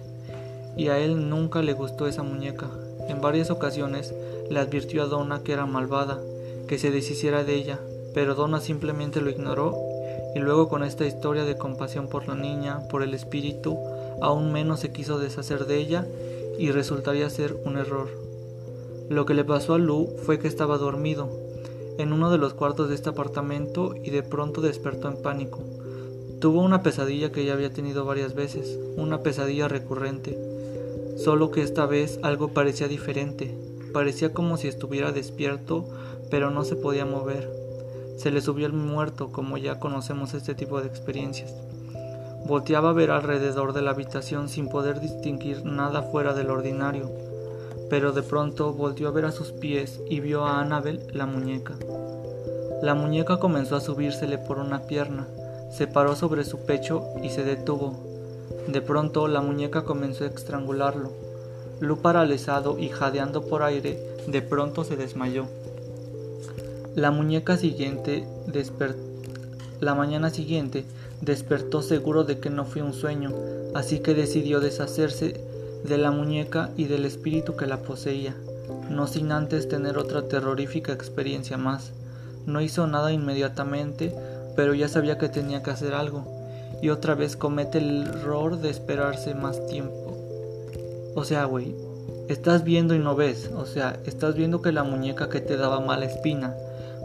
Y 0.76 0.88
a 0.88 0.98
él 0.98 1.28
nunca 1.28 1.62
le 1.62 1.72
gustó 1.72 2.06
esa 2.06 2.22
muñeca. 2.22 2.68
En 3.08 3.20
varias 3.20 3.50
ocasiones 3.50 4.14
le 4.50 4.58
advirtió 4.58 5.02
a 5.02 5.06
Donna 5.06 5.42
que 5.42 5.52
era 5.52 5.66
malvada, 5.66 6.18
que 6.66 6.78
se 6.78 6.90
deshiciera 6.90 7.44
de 7.44 7.54
ella, 7.54 7.78
pero 8.12 8.34
Donna 8.34 8.60
simplemente 8.60 9.20
lo 9.20 9.30
ignoró 9.30 9.76
y 10.34 10.40
luego 10.40 10.68
con 10.68 10.82
esta 10.82 11.06
historia 11.06 11.44
de 11.44 11.56
compasión 11.56 12.08
por 12.08 12.26
la 12.26 12.34
niña, 12.34 12.80
por 12.90 13.02
el 13.02 13.14
espíritu, 13.14 13.78
aún 14.20 14.52
menos 14.52 14.80
se 14.80 14.92
quiso 14.92 15.18
deshacer 15.18 15.66
de 15.66 15.78
ella 15.78 16.06
y 16.58 16.70
resultaría 16.72 17.30
ser 17.30 17.56
un 17.64 17.76
error. 17.76 18.08
Lo 19.08 19.26
que 19.26 19.34
le 19.34 19.44
pasó 19.44 19.74
a 19.74 19.78
Lu 19.78 20.08
fue 20.24 20.38
que 20.38 20.48
estaba 20.48 20.78
dormido 20.78 21.28
en 21.98 22.12
uno 22.12 22.30
de 22.30 22.38
los 22.38 22.54
cuartos 22.54 22.88
de 22.88 22.96
este 22.96 23.10
apartamento 23.10 23.94
y 24.02 24.10
de 24.10 24.22
pronto 24.22 24.60
despertó 24.60 25.08
en 25.08 25.22
pánico. 25.22 25.60
Tuvo 26.44 26.60
una 26.60 26.82
pesadilla 26.82 27.32
que 27.32 27.46
ya 27.46 27.54
había 27.54 27.72
tenido 27.72 28.04
varias 28.04 28.34
veces, 28.34 28.78
una 28.98 29.22
pesadilla 29.22 29.66
recurrente, 29.66 30.36
solo 31.16 31.50
que 31.50 31.62
esta 31.62 31.86
vez 31.86 32.20
algo 32.22 32.48
parecía 32.48 32.86
diferente, 32.86 33.56
parecía 33.94 34.34
como 34.34 34.58
si 34.58 34.68
estuviera 34.68 35.10
despierto 35.10 35.86
pero 36.28 36.50
no 36.50 36.64
se 36.64 36.76
podía 36.76 37.06
mover. 37.06 37.50
Se 38.18 38.30
le 38.30 38.42
subió 38.42 38.66
el 38.66 38.74
muerto, 38.74 39.32
como 39.32 39.56
ya 39.56 39.80
conocemos 39.80 40.34
este 40.34 40.54
tipo 40.54 40.82
de 40.82 40.88
experiencias. 40.88 41.50
Volteaba 42.46 42.90
a 42.90 42.92
ver 42.92 43.10
alrededor 43.10 43.72
de 43.72 43.80
la 43.80 43.92
habitación 43.92 44.50
sin 44.50 44.68
poder 44.68 45.00
distinguir 45.00 45.64
nada 45.64 46.02
fuera 46.02 46.34
del 46.34 46.50
ordinario, 46.50 47.10
pero 47.88 48.12
de 48.12 48.22
pronto 48.22 48.74
volvió 48.74 49.08
a 49.08 49.12
ver 49.12 49.24
a 49.24 49.32
sus 49.32 49.52
pies 49.52 49.98
y 50.10 50.20
vio 50.20 50.44
a 50.44 50.60
Annabel, 50.60 51.06
la 51.14 51.24
muñeca. 51.24 51.72
La 52.82 52.94
muñeca 52.94 53.38
comenzó 53.38 53.76
a 53.76 53.80
subírsele 53.80 54.36
por 54.36 54.58
una 54.58 54.82
pierna, 54.82 55.26
se 55.76 55.88
paró 55.88 56.14
sobre 56.14 56.44
su 56.44 56.58
pecho 56.58 57.04
y 57.22 57.30
se 57.30 57.42
detuvo. 57.42 57.94
De 58.68 58.80
pronto 58.80 59.26
la 59.26 59.40
muñeca 59.40 59.82
comenzó 59.82 60.24
a 60.24 60.28
estrangularlo. 60.28 61.10
Lu 61.80 61.98
paralizado 61.98 62.78
y 62.78 62.88
jadeando 62.88 63.42
por 63.42 63.62
aire, 63.62 63.98
de 64.28 64.40
pronto 64.40 64.84
se 64.84 64.96
desmayó. 64.96 65.46
La 66.94 67.10
muñeca 67.10 67.56
siguiente 67.56 68.24
La 69.80 69.94
mañana 69.96 70.30
siguiente 70.30 70.84
despertó 71.20 71.82
seguro 71.82 72.22
de 72.22 72.38
que 72.38 72.50
no 72.50 72.64
fue 72.64 72.82
un 72.82 72.92
sueño, 72.92 73.32
así 73.74 73.98
que 73.98 74.14
decidió 74.14 74.60
deshacerse 74.60 75.40
de 75.84 75.98
la 75.98 76.12
muñeca 76.12 76.70
y 76.76 76.84
del 76.84 77.04
espíritu 77.04 77.56
que 77.56 77.66
la 77.66 77.82
poseía, 77.82 78.34
no 78.88 79.08
sin 79.08 79.32
antes 79.32 79.68
tener 79.68 79.98
otra 79.98 80.28
terrorífica 80.28 80.92
experiencia 80.92 81.58
más. 81.58 81.90
No 82.46 82.60
hizo 82.60 82.86
nada 82.86 83.12
inmediatamente, 83.12 84.14
pero 84.56 84.74
ya 84.74 84.88
sabía 84.88 85.18
que 85.18 85.28
tenía 85.28 85.62
que 85.62 85.70
hacer 85.70 85.94
algo, 85.94 86.24
y 86.82 86.90
otra 86.90 87.14
vez 87.14 87.36
comete 87.36 87.78
el 87.78 88.06
error 88.06 88.58
de 88.58 88.70
esperarse 88.70 89.34
más 89.34 89.66
tiempo. 89.66 90.16
O 91.14 91.24
sea, 91.24 91.44
güey, 91.44 91.74
estás 92.28 92.64
viendo 92.64 92.94
y 92.94 92.98
no 92.98 93.14
ves, 93.14 93.50
o 93.54 93.66
sea, 93.66 93.98
estás 94.06 94.34
viendo 94.34 94.62
que 94.62 94.72
la 94.72 94.84
muñeca 94.84 95.28
que 95.28 95.40
te 95.40 95.56
daba 95.56 95.80
mala 95.80 96.06
espina, 96.06 96.54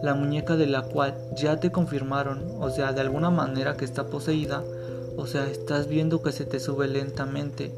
la 0.02 0.16
muñeca 0.16 0.56
de 0.56 0.68
la 0.68 0.84
cual 0.84 1.14
ya 1.36 1.60
te 1.60 1.72
confirmaron, 1.72 2.42
o 2.60 2.70
sea, 2.70 2.94
de 2.94 3.02
alguna 3.02 3.30
manera 3.30 3.76
que 3.76 3.86
está 3.86 4.08
poseída, 4.08 4.64
o 5.18 5.28
sea, 5.28 5.50
estás 5.50 5.88
viendo 5.88 6.22
que 6.22 6.32
se 6.32 6.46
te 6.46 6.60
sube 6.60 6.88
lentamente, 6.88 7.72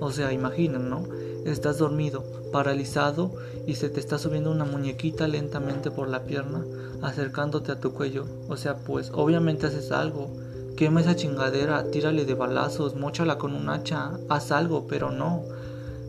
o 0.00 0.10
sea, 0.10 0.32
imagina, 0.32 0.78
¿no? 0.78 1.04
Estás 1.46 1.78
dormido, 1.78 2.24
paralizado 2.52 3.32
y 3.66 3.74
se 3.74 3.88
te 3.88 4.00
está 4.00 4.18
subiendo 4.18 4.50
una 4.50 4.64
muñequita 4.64 5.28
lentamente 5.28 5.90
por 5.90 6.08
la 6.08 6.24
pierna, 6.24 6.64
acercándote 7.02 7.72
a 7.72 7.80
tu 7.80 7.92
cuello, 7.92 8.26
o 8.48 8.56
sea, 8.56 8.76
pues 8.76 9.10
obviamente 9.14 9.66
haces 9.66 9.92
algo, 9.92 10.30
quema 10.76 11.00
esa 11.00 11.16
chingadera, 11.16 11.90
tírale 11.90 12.24
de 12.24 12.34
balazos, 12.34 12.96
mochala 12.96 13.38
con 13.38 13.54
un 13.54 13.68
hacha, 13.68 14.12
haz 14.28 14.52
algo, 14.52 14.86
pero 14.86 15.10
no. 15.10 15.42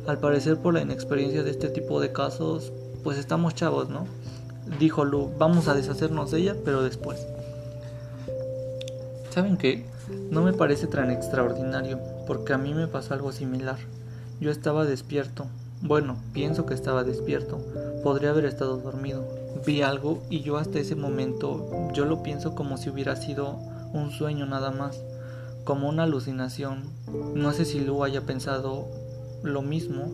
Al 0.07 0.19
parecer 0.19 0.57
por 0.57 0.73
la 0.73 0.81
inexperiencia 0.81 1.43
de 1.43 1.51
este 1.51 1.69
tipo 1.69 1.99
de 2.01 2.11
casos, 2.11 2.71
pues 3.03 3.17
estamos 3.17 3.55
chavos, 3.55 3.89
¿no? 3.89 4.05
dijo 4.79 5.05
Lu, 5.05 5.31
vamos 5.37 5.67
a 5.67 5.73
deshacernos 5.73 6.31
de 6.31 6.39
ella, 6.39 6.55
pero 6.63 6.83
después. 6.83 7.25
¿Saben 9.29 9.57
qué? 9.57 9.85
No 10.29 10.43
me 10.43 10.53
parece 10.53 10.87
tan 10.87 11.09
extraordinario, 11.11 11.99
porque 12.27 12.53
a 12.53 12.57
mí 12.57 12.73
me 12.73 12.87
pasó 12.87 13.13
algo 13.13 13.31
similar. 13.31 13.77
Yo 14.39 14.51
estaba 14.51 14.85
despierto. 14.85 15.47
Bueno, 15.85 16.15
pienso 16.31 16.65
que 16.65 16.73
estaba 16.73 17.03
despierto. 17.03 17.59
Podría 18.03 18.29
haber 18.29 18.45
estado 18.45 18.77
dormido. 18.77 19.27
Vi 19.65 19.81
algo 19.81 20.23
y 20.29 20.39
yo 20.39 20.55
hasta 20.55 20.79
ese 20.79 20.95
momento 20.95 21.89
yo 21.93 22.05
lo 22.05 22.23
pienso 22.23 22.55
como 22.55 22.77
si 22.77 22.89
hubiera 22.89 23.17
sido 23.17 23.59
un 23.91 24.09
sueño 24.11 24.45
nada 24.45 24.71
más, 24.71 25.03
como 25.65 25.89
una 25.89 26.03
alucinación. 26.03 26.83
No 27.35 27.51
sé 27.51 27.65
si 27.65 27.81
Lu 27.81 28.01
haya 28.05 28.21
pensado 28.21 28.87
lo 29.43 29.61
mismo, 29.61 30.09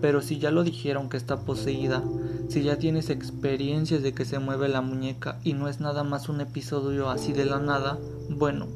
pero 0.00 0.22
si 0.22 0.38
ya 0.38 0.50
lo 0.50 0.64
dijeron 0.64 1.10
que 1.10 1.18
está 1.18 1.40
poseída, 1.40 2.02
si 2.48 2.62
ya 2.62 2.78
tienes 2.78 3.10
experiencias 3.10 4.02
de 4.02 4.14
que 4.14 4.24
se 4.24 4.38
mueve 4.38 4.70
la 4.70 4.80
muñeca 4.80 5.38
y 5.44 5.52
no 5.52 5.68
es 5.68 5.78
nada 5.78 6.04
más 6.04 6.30
un 6.30 6.40
episodio 6.40 7.10
así 7.10 7.34
de 7.34 7.44
la 7.44 7.58
nada, 7.58 7.98
bueno, 8.30 8.66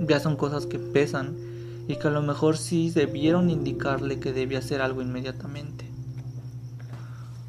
ya 0.00 0.18
son 0.18 0.34
cosas 0.34 0.66
que 0.66 0.80
pesan 0.80 1.36
y 1.88 1.96
que 1.96 2.08
a 2.08 2.10
lo 2.10 2.22
mejor 2.22 2.56
sí 2.58 2.90
debieron 2.90 3.50
indicarle 3.50 4.20
que 4.20 4.32
debía 4.32 4.58
hacer 4.58 4.80
algo 4.80 5.02
inmediatamente. 5.02 5.84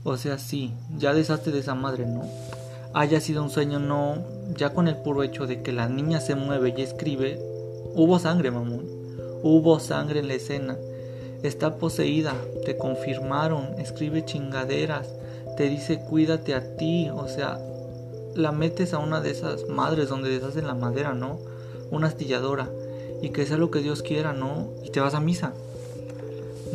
O 0.03 0.17
sea, 0.17 0.37
sí, 0.37 0.73
ya 0.97 1.13
deshazte 1.13 1.51
de 1.51 1.59
esa 1.59 1.75
madre, 1.75 2.05
¿no? 2.05 2.23
Haya 2.93 3.19
sido 3.19 3.43
un 3.43 3.49
sueño, 3.49 3.79
no, 3.79 4.23
ya 4.55 4.73
con 4.73 4.87
el 4.87 4.97
puro 4.97 5.23
hecho 5.23 5.47
de 5.47 5.61
que 5.61 5.73
la 5.73 5.89
niña 5.89 6.21
se 6.21 6.35
mueve 6.35 6.73
y 6.77 6.81
escribe, 6.81 7.39
hubo 7.95 8.19
sangre, 8.19 8.51
mamón. 8.51 8.85
Hubo 9.43 9.79
sangre 9.79 10.19
en 10.19 10.27
la 10.27 10.33
escena 10.33 10.77
Está 11.43 11.75
poseída, 11.75 12.33
te 12.65 12.77
confirmaron, 12.77 13.79
escribe 13.79 14.25
chingaderas, 14.25 15.07
te 15.55 15.69
dice 15.69 15.99
cuídate 15.99 16.55
a 16.55 16.75
ti, 16.77 17.11
o 17.13 17.27
sea, 17.27 17.59
la 18.33 18.51
metes 18.51 18.93
a 18.93 18.97
una 18.97 19.21
de 19.21 19.31
esas 19.31 19.67
madres 19.67 20.09
donde 20.09 20.29
deshacen 20.29 20.65
la 20.65 20.73
madera, 20.73 21.13
¿no? 21.13 21.39
Una 21.91 22.07
astilladora, 22.07 22.69
y 23.21 23.29
que 23.29 23.45
sea 23.45 23.57
lo 23.57 23.71
que 23.71 23.81
Dios 23.81 24.01
quiera, 24.01 24.33
¿no? 24.33 24.69
Y 24.83 24.89
te 24.89 24.99
vas 24.99 25.13
a 25.13 25.19
misa. 25.19 25.53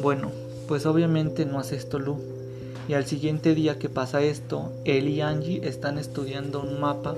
Bueno, 0.00 0.30
pues 0.68 0.86
obviamente 0.86 1.44
no 1.44 1.58
hace 1.58 1.76
esto 1.76 1.98
Lu. 1.98 2.16
Y 2.88 2.94
al 2.94 3.06
siguiente 3.06 3.54
día 3.54 3.78
que 3.78 3.88
pasa 3.88 4.22
esto, 4.22 4.72
él 4.84 5.08
y 5.08 5.20
Angie 5.20 5.66
están 5.66 5.98
estudiando 5.98 6.60
un 6.60 6.80
mapa 6.80 7.14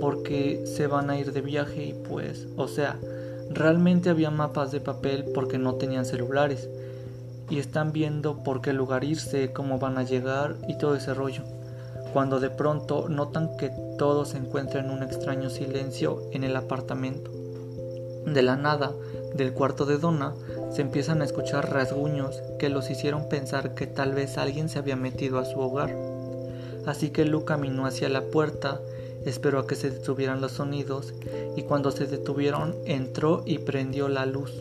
porque 0.00 0.64
se 0.64 0.86
van 0.86 1.10
a 1.10 1.18
ir 1.18 1.32
de 1.32 1.40
viaje 1.40 1.86
y 1.86 1.92
pues, 1.92 2.46
o 2.56 2.68
sea, 2.68 2.96
realmente 3.50 4.10
había 4.10 4.30
mapas 4.30 4.70
de 4.70 4.80
papel 4.80 5.24
porque 5.34 5.58
no 5.58 5.74
tenían 5.74 6.04
celulares 6.04 6.68
y 7.50 7.58
están 7.58 7.92
viendo 7.92 8.42
por 8.44 8.60
qué 8.60 8.72
lugar 8.72 9.04
irse, 9.04 9.52
cómo 9.52 9.78
van 9.78 9.98
a 9.98 10.04
llegar 10.04 10.56
y 10.68 10.78
todo 10.78 10.94
ese 10.94 11.14
rollo. 11.14 11.42
Cuando 12.12 12.40
de 12.40 12.50
pronto 12.50 13.08
notan 13.08 13.56
que 13.56 13.70
todo 13.98 14.24
se 14.24 14.38
encuentra 14.38 14.80
en 14.80 14.90
un 14.90 15.02
extraño 15.02 15.50
silencio 15.50 16.22
en 16.32 16.44
el 16.44 16.56
apartamento. 16.56 17.37
De 18.34 18.42
la 18.42 18.56
nada, 18.56 18.92
del 19.34 19.52
cuarto 19.52 19.86
de 19.86 19.98
Donna, 19.98 20.34
se 20.70 20.82
empiezan 20.82 21.22
a 21.22 21.24
escuchar 21.24 21.72
rasguños 21.72 22.42
que 22.58 22.68
los 22.68 22.90
hicieron 22.90 23.28
pensar 23.28 23.74
que 23.74 23.86
tal 23.86 24.12
vez 24.14 24.36
alguien 24.36 24.68
se 24.68 24.78
había 24.78 24.96
metido 24.96 25.38
a 25.38 25.44
su 25.44 25.58
hogar. 25.60 25.94
Así 26.86 27.10
que 27.10 27.24
Lu 27.24 27.44
caminó 27.44 27.86
hacia 27.86 28.08
la 28.08 28.22
puerta, 28.22 28.80
esperó 29.24 29.60
a 29.60 29.66
que 29.66 29.76
se 29.76 29.90
detuvieran 29.90 30.40
los 30.40 30.52
sonidos 30.52 31.14
y 31.56 31.62
cuando 31.62 31.90
se 31.90 32.06
detuvieron 32.06 32.74
entró 32.84 33.42
y 33.46 33.58
prendió 33.58 34.08
la 34.08 34.26
luz. 34.26 34.52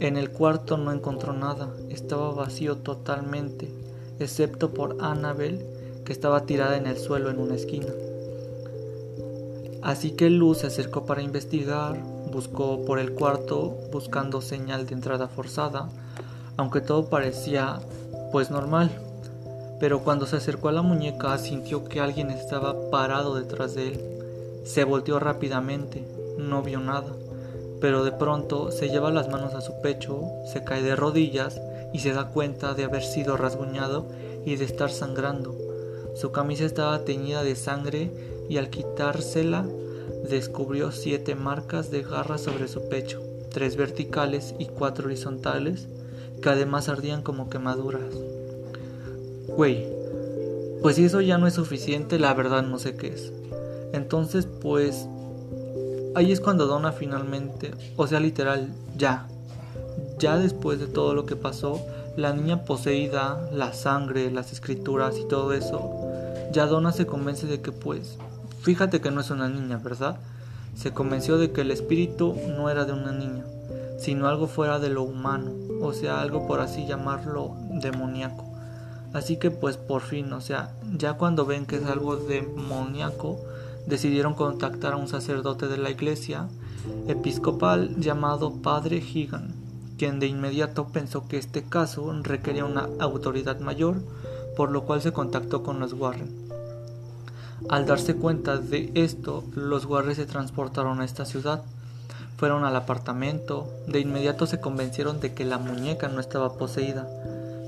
En 0.00 0.16
el 0.16 0.30
cuarto 0.30 0.78
no 0.78 0.92
encontró 0.92 1.32
nada, 1.32 1.68
estaba 1.90 2.32
vacío 2.32 2.76
totalmente, 2.78 3.68
excepto 4.18 4.70
por 4.70 4.96
Annabel, 5.00 5.64
que 6.04 6.12
estaba 6.12 6.46
tirada 6.46 6.76
en 6.76 6.86
el 6.86 6.96
suelo 6.96 7.30
en 7.30 7.38
una 7.38 7.54
esquina. 7.54 7.92
Así 9.82 10.12
que 10.12 10.28
Luz 10.28 10.58
se 10.58 10.66
acercó 10.66 11.06
para 11.06 11.22
investigar, 11.22 11.98
buscó 12.30 12.84
por 12.84 12.98
el 12.98 13.12
cuarto 13.12 13.76
buscando 13.92 14.40
señal 14.40 14.86
de 14.86 14.94
entrada 14.94 15.28
forzada, 15.28 15.88
aunque 16.56 16.80
todo 16.80 17.06
parecía 17.06 17.80
pues 18.32 18.50
normal. 18.50 18.90
Pero 19.78 20.00
cuando 20.00 20.26
se 20.26 20.36
acercó 20.36 20.68
a 20.68 20.72
la 20.72 20.82
muñeca 20.82 21.36
sintió 21.38 21.84
que 21.84 22.00
alguien 22.00 22.30
estaba 22.30 22.90
parado 22.90 23.34
detrás 23.34 23.74
de 23.74 23.88
él. 23.88 24.00
Se 24.64 24.84
volteó 24.84 25.18
rápidamente, 25.18 26.06
no 26.38 26.62
vio 26.62 26.80
nada 26.80 27.12
pero 27.80 28.04
de 28.04 28.12
pronto 28.12 28.70
se 28.70 28.90
lleva 28.90 29.10
las 29.10 29.28
manos 29.28 29.54
a 29.54 29.60
su 29.60 29.80
pecho, 29.80 30.22
se 30.52 30.62
cae 30.62 30.82
de 30.82 30.96
rodillas 30.96 31.60
y 31.92 32.00
se 32.00 32.12
da 32.12 32.28
cuenta 32.28 32.74
de 32.74 32.84
haber 32.84 33.02
sido 33.02 33.36
rasguñado 33.36 34.06
y 34.44 34.56
de 34.56 34.64
estar 34.64 34.90
sangrando. 34.90 35.56
Su 36.14 36.30
camisa 36.30 36.64
estaba 36.64 37.04
teñida 37.04 37.42
de 37.42 37.56
sangre 37.56 38.10
y 38.48 38.58
al 38.58 38.68
quitársela 38.68 39.64
descubrió 40.28 40.92
siete 40.92 41.34
marcas 41.34 41.90
de 41.90 42.02
garras 42.02 42.42
sobre 42.42 42.68
su 42.68 42.88
pecho. 42.88 43.22
tres 43.50 43.76
verticales 43.76 44.54
y 44.60 44.66
cuatro 44.66 45.06
horizontales, 45.06 45.88
que 46.40 46.48
además 46.50 46.88
ardían 46.88 47.22
como 47.22 47.50
quemaduras. 47.50 48.14
Güey, 49.48 49.88
pues 50.82 50.96
si 50.96 51.04
eso 51.04 51.20
ya 51.20 51.36
no 51.36 51.48
es 51.48 51.54
suficiente, 51.54 52.18
la 52.18 52.32
verdad 52.32 52.62
no 52.62 52.78
sé 52.78 52.94
qué 52.94 53.08
es. 53.08 53.32
Entonces, 53.92 54.46
pues, 54.46 55.08
ahí 56.14 56.30
es 56.30 56.40
cuando 56.40 56.66
Donna 56.66 56.92
finalmente, 56.92 57.72
o 57.96 58.06
sea, 58.06 58.20
literal, 58.20 58.68
ya, 58.96 59.26
ya 60.18 60.36
después 60.36 60.78
de 60.78 60.86
todo 60.86 61.12
lo 61.12 61.26
que 61.26 61.34
pasó, 61.34 61.84
la 62.16 62.32
niña 62.32 62.64
poseída, 62.64 63.48
la 63.52 63.72
sangre, 63.72 64.30
las 64.30 64.52
escrituras 64.52 65.16
y 65.18 65.26
todo 65.26 65.52
eso, 65.52 65.90
ya 66.52 66.66
Donna 66.66 66.92
se 66.92 67.06
convence 67.06 67.46
de 67.46 67.60
que 67.60 67.72
pues, 67.72 68.16
fíjate 68.62 69.00
que 69.00 69.10
no 69.10 69.20
es 69.20 69.30
una 69.30 69.48
niña, 69.48 69.78
¿verdad? 69.78 70.18
Se 70.74 70.92
convenció 70.92 71.38
de 71.38 71.52
que 71.52 71.62
el 71.62 71.70
espíritu 71.70 72.36
no 72.56 72.70
era 72.70 72.84
de 72.84 72.92
una 72.92 73.12
niña, 73.12 73.44
sino 73.98 74.28
algo 74.28 74.46
fuera 74.46 74.78
de 74.78 74.90
lo 74.90 75.02
humano, 75.02 75.50
o 75.80 75.92
sea, 75.92 76.20
algo 76.20 76.46
por 76.46 76.60
así 76.60 76.86
llamarlo 76.86 77.54
demoníaco. 77.80 78.44
Así 79.12 79.36
que 79.36 79.50
pues 79.50 79.76
por 79.76 80.02
fin, 80.02 80.32
o 80.32 80.40
sea, 80.40 80.70
ya 80.96 81.14
cuando 81.14 81.44
ven 81.44 81.66
que 81.66 81.76
es 81.76 81.86
algo 81.86 82.16
demoníaco, 82.16 83.40
decidieron 83.86 84.34
contactar 84.34 84.92
a 84.92 84.96
un 84.96 85.08
sacerdote 85.08 85.66
de 85.66 85.78
la 85.78 85.90
iglesia 85.90 86.48
episcopal 87.08 87.96
llamado 87.98 88.52
Padre 88.62 88.98
Higan, 88.98 89.52
quien 89.98 90.20
de 90.20 90.28
inmediato 90.28 90.86
pensó 90.88 91.26
que 91.26 91.38
este 91.38 91.64
caso 91.64 92.12
requería 92.22 92.64
una 92.64 92.88
autoridad 93.00 93.58
mayor, 93.60 93.96
por 94.56 94.70
lo 94.70 94.84
cual 94.84 95.02
se 95.02 95.12
contactó 95.12 95.62
con 95.62 95.80
los 95.80 95.92
Warren. 95.92 96.39
Al 97.68 97.86
darse 97.86 98.14
cuenta 98.16 98.56
de 98.56 98.90
esto, 98.94 99.44
los 99.54 99.84
Warren 99.84 100.14
se 100.14 100.26
transportaron 100.26 101.00
a 101.00 101.04
esta 101.04 101.24
ciudad. 101.24 101.62
Fueron 102.36 102.64
al 102.64 102.74
apartamento, 102.74 103.68
de 103.86 104.00
inmediato 104.00 104.46
se 104.46 104.60
convencieron 104.60 105.20
de 105.20 105.34
que 105.34 105.44
la 105.44 105.58
muñeca 105.58 106.08
no 106.08 106.20
estaba 106.20 106.54
poseída, 106.54 107.06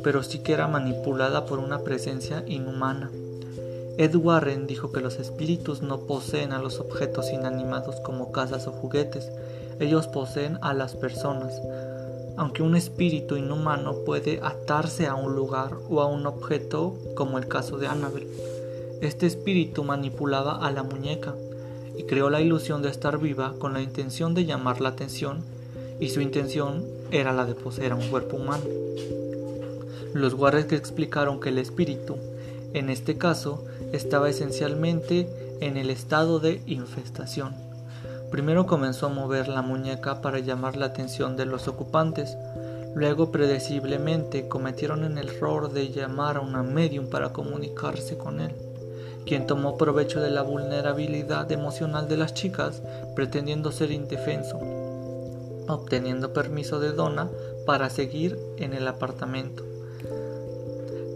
pero 0.02 0.22
sí 0.22 0.38
que 0.38 0.54
era 0.54 0.66
manipulada 0.66 1.44
por 1.44 1.58
una 1.58 1.80
presencia 1.80 2.42
inhumana. 2.46 3.10
Ed 3.98 4.16
Warren 4.16 4.66
dijo 4.66 4.90
que 4.90 5.02
los 5.02 5.16
espíritus 5.16 5.82
no 5.82 6.00
poseen 6.00 6.52
a 6.52 6.58
los 6.58 6.80
objetos 6.80 7.30
inanimados 7.30 7.96
como 8.00 8.32
casas 8.32 8.66
o 8.66 8.72
juguetes, 8.72 9.30
ellos 9.78 10.06
poseen 10.06 10.58
a 10.62 10.72
las 10.72 10.96
personas, 10.96 11.60
aunque 12.36 12.62
un 12.62 12.76
espíritu 12.76 13.36
inhumano 13.36 13.96
puede 14.06 14.40
atarse 14.42 15.06
a 15.06 15.14
un 15.14 15.34
lugar 15.34 15.72
o 15.90 16.00
a 16.00 16.06
un 16.06 16.26
objeto, 16.26 16.96
como 17.14 17.36
el 17.36 17.46
caso 17.46 17.76
de 17.76 17.88
Annabel. 17.88 18.26
Este 19.02 19.26
espíritu 19.26 19.84
manipulaba 19.84 20.66
a 20.66 20.70
la 20.70 20.82
muñeca 20.82 21.34
y 21.98 22.04
creó 22.04 22.30
la 22.30 22.40
ilusión 22.40 22.80
de 22.80 22.88
estar 22.88 23.18
viva 23.18 23.52
con 23.58 23.74
la 23.74 23.82
intención 23.82 24.32
de 24.32 24.46
llamar 24.46 24.80
la 24.80 24.88
atención 24.88 25.44
y 26.00 26.08
su 26.08 26.22
intención 26.22 26.86
era 27.10 27.34
la 27.34 27.44
de 27.44 27.54
poseer 27.54 27.92
a 27.92 27.96
un 27.96 28.08
cuerpo 28.08 28.38
humano. 28.38 28.64
Los 30.14 30.34
guardias 30.34 30.64
que 30.64 30.76
explicaron 30.76 31.38
que 31.38 31.50
el 31.50 31.58
espíritu, 31.58 32.16
en 32.72 32.88
este 32.88 33.18
caso, 33.18 33.62
estaba 33.92 34.30
esencialmente 34.30 35.28
en 35.60 35.76
el 35.76 35.90
estado 35.90 36.40
de 36.40 36.62
infestación 36.66 37.54
Primero 38.32 38.66
comenzó 38.66 39.08
a 39.08 39.10
mover 39.10 39.46
la 39.48 39.60
muñeca 39.60 40.22
para 40.22 40.38
llamar 40.38 40.78
la 40.78 40.86
atención 40.86 41.36
de 41.36 41.44
los 41.44 41.68
ocupantes. 41.68 42.34
Luego, 42.94 43.30
predeciblemente, 43.30 44.48
cometieron 44.48 45.04
el 45.04 45.28
error 45.28 45.70
de 45.70 45.90
llamar 45.90 46.38
a 46.38 46.40
una 46.40 46.62
medium 46.62 47.10
para 47.10 47.34
comunicarse 47.34 48.16
con 48.16 48.40
él, 48.40 48.54
quien 49.26 49.46
tomó 49.46 49.76
provecho 49.76 50.20
de 50.20 50.30
la 50.30 50.42
vulnerabilidad 50.42 51.50
emocional 51.52 52.08
de 52.08 52.16
las 52.16 52.34
chicas, 52.34 52.82
pretendiendo 53.14 53.72
ser 53.72 53.90
indefenso, 53.90 54.58
obteniendo 55.68 56.32
permiso 56.32 56.80
de 56.80 56.92
Donna 56.92 57.28
para 57.66 57.90
seguir 57.90 58.38
en 58.58 58.74
el 58.74 58.88
apartamento. 58.88 59.64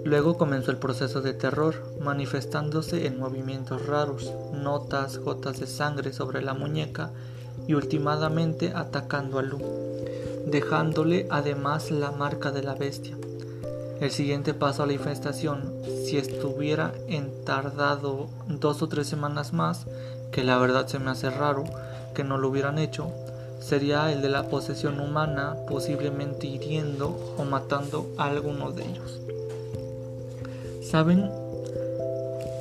Luego 0.05 0.39
comenzó 0.39 0.71
el 0.71 0.77
proceso 0.77 1.21
de 1.21 1.35
terror, 1.35 1.75
manifestándose 2.01 3.07
en 3.07 3.19
movimientos 3.19 3.87
raros, 3.87 4.33
notas, 4.53 5.19
gotas 5.19 5.59
de 5.59 5.67
sangre 5.67 6.13
sobre 6.13 6.43
la 6.43 6.55
muñeca 6.55 7.11
y 7.67 7.75
ultimadamente 7.75 8.73
atacando 8.73 9.41
a 9.41 9.43
Lu, 9.43 9.59
dejándole 10.47 11.27
además 11.29 11.91
la 11.91 12.13
marca 12.13 12.53
de 12.53 12.63
la 12.63 12.75
bestia. 12.75 13.17
El 14.01 14.11
siguiente 14.11 14.53
paso 14.53 14.83
a 14.83 14.87
la 14.87 14.93
infestación, 14.93 15.73
si 16.05 16.19
estuviera 16.19 16.93
entardado 17.09 18.29
dos 18.47 18.83
o 18.83 18.89
tres 18.89 19.07
semanas 19.07 19.55
más, 19.55 19.87
que 20.31 20.45
la 20.45 20.59
verdad 20.59 20.87
se 20.87 20.99
me 20.99 21.11
hace 21.11 21.31
raro 21.31 21.65
que 22.15 22.23
no 22.23 22.37
lo 22.37 22.49
hubieran 22.49 22.79
hecho, 22.79 23.11
sería 23.59 24.13
el 24.13 24.21
de 24.21 24.29
la 24.29 24.49
posesión 24.49 25.01
humana, 25.01 25.57
posiblemente 25.67 26.47
hiriendo 26.47 27.35
o 27.39 27.45
matando 27.45 28.07
a 28.19 28.27
alguno 28.27 28.71
de 28.71 28.85
ellos. 28.85 29.19
Saben 30.83 31.31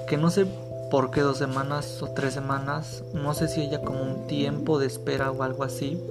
que 0.07 0.17
no 0.17 0.29
sé 0.29 0.47
por 0.89 1.11
qué 1.11 1.19
dos 1.19 1.37
semanas 1.37 2.01
o 2.01 2.07
tres 2.11 2.33
semanas, 2.33 3.03
no 3.13 3.33
sé 3.33 3.49
si 3.49 3.61
ella 3.61 3.81
como 3.81 4.01
un 4.01 4.27
tiempo 4.27 4.79
de 4.79 4.87
espera 4.87 5.31
o 5.31 5.43
algo 5.43 5.65
así, 5.65 6.01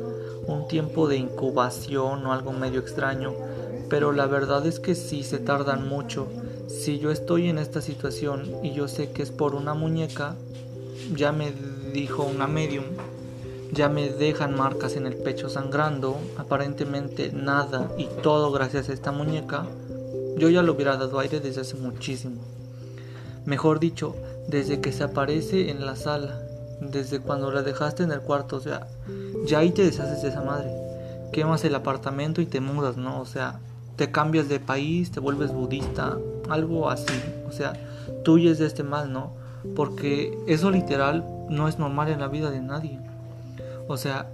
un 0.47 0.69
tiempo 0.69 1.09
de 1.09 1.17
incubación 1.17 2.27
o 2.27 2.33
algo 2.33 2.53
medio 2.53 2.81
extraño, 2.81 3.33
pero 3.89 4.13
la 4.13 4.27
verdad 4.27 4.67
es 4.67 4.81
que 4.81 4.95
sí 4.95 5.23
se 5.23 5.39
tardan 5.39 5.89
mucho. 5.89 6.27
Si 6.69 6.99
yo 6.99 7.11
estoy 7.11 7.49
en 7.49 7.59
esta 7.59 7.81
situación 7.81 8.51
y 8.63 8.73
yo 8.73 8.89
sé 8.89 9.11
que 9.11 9.23
es 9.23 9.31
por 9.31 9.55
una 9.55 9.75
muñeca, 9.75 10.37
ya 11.15 11.33
me 11.33 11.53
dijo 11.93 12.25
una 12.25 12.47
medium, 12.47 12.85
ya 13.73 13.89
me 13.89 14.09
dejan 14.09 14.57
marcas 14.57 14.97
en 14.97 15.07
el 15.07 15.17
pecho 15.17 15.49
sangrando, 15.49 16.19
aparentemente 16.37 17.33
nada 17.33 17.91
y 17.99 18.07
todo 18.23 18.53
gracias 18.53 18.89
a 18.89 18.93
esta 18.93 19.13
muñeca, 19.13 19.67
yo 20.37 20.49
ya 20.49 20.63
lo 20.63 20.73
hubiera 20.73 20.97
dado 20.97 21.19
aire 21.19 21.41
desde 21.41 21.61
hace 21.61 21.77
muchísimo. 21.77 22.41
Mejor 23.45 23.79
dicho, 23.79 24.15
desde 24.49 24.81
que 24.81 24.93
se 24.93 25.05
aparece 25.05 25.71
en 25.71 25.85
la 25.85 25.97
sala, 25.97 26.41
desde 26.81 27.21
cuando 27.21 27.51
la 27.51 27.63
dejaste 27.63 28.03
en 28.03 28.13
el 28.13 28.21
cuarto, 28.21 28.57
o 28.57 28.61
sea, 28.61 28.87
ya 29.47 29.59
ahí 29.59 29.71
te 29.71 29.85
deshaces 29.85 30.23
de 30.23 30.29
esa 30.29 30.43
madre. 30.43 30.71
Quemas 31.33 31.65
el 31.65 31.75
apartamento 31.75 32.41
y 32.41 32.47
te 32.47 32.61
mudas, 32.61 32.97
¿no? 32.97 33.21
O 33.21 33.27
sea, 33.27 33.61
te 33.97 34.11
cambias 34.11 34.49
de 34.49 34.61
país, 34.61 35.11
te 35.11 35.21
vuelves 35.21 35.53
budista, 35.53 36.19
algo 36.49 36.91
así. 36.91 37.15
O 37.49 37.53
sea, 37.53 37.75
tuyes 38.25 38.59
de 38.59 38.67
este 38.67 38.83
mal, 38.83 39.13
¿no? 39.13 39.33
Porque 39.77 40.39
eso 40.47 40.71
literal 40.71 41.25
no 41.49 41.69
es 41.69 41.79
normal 41.79 42.09
en 42.09 42.21
la 42.21 42.29
vida 42.29 42.51
de 42.51 42.61
nadie. 42.61 42.99
O 43.89 43.97
sea, 43.97 44.29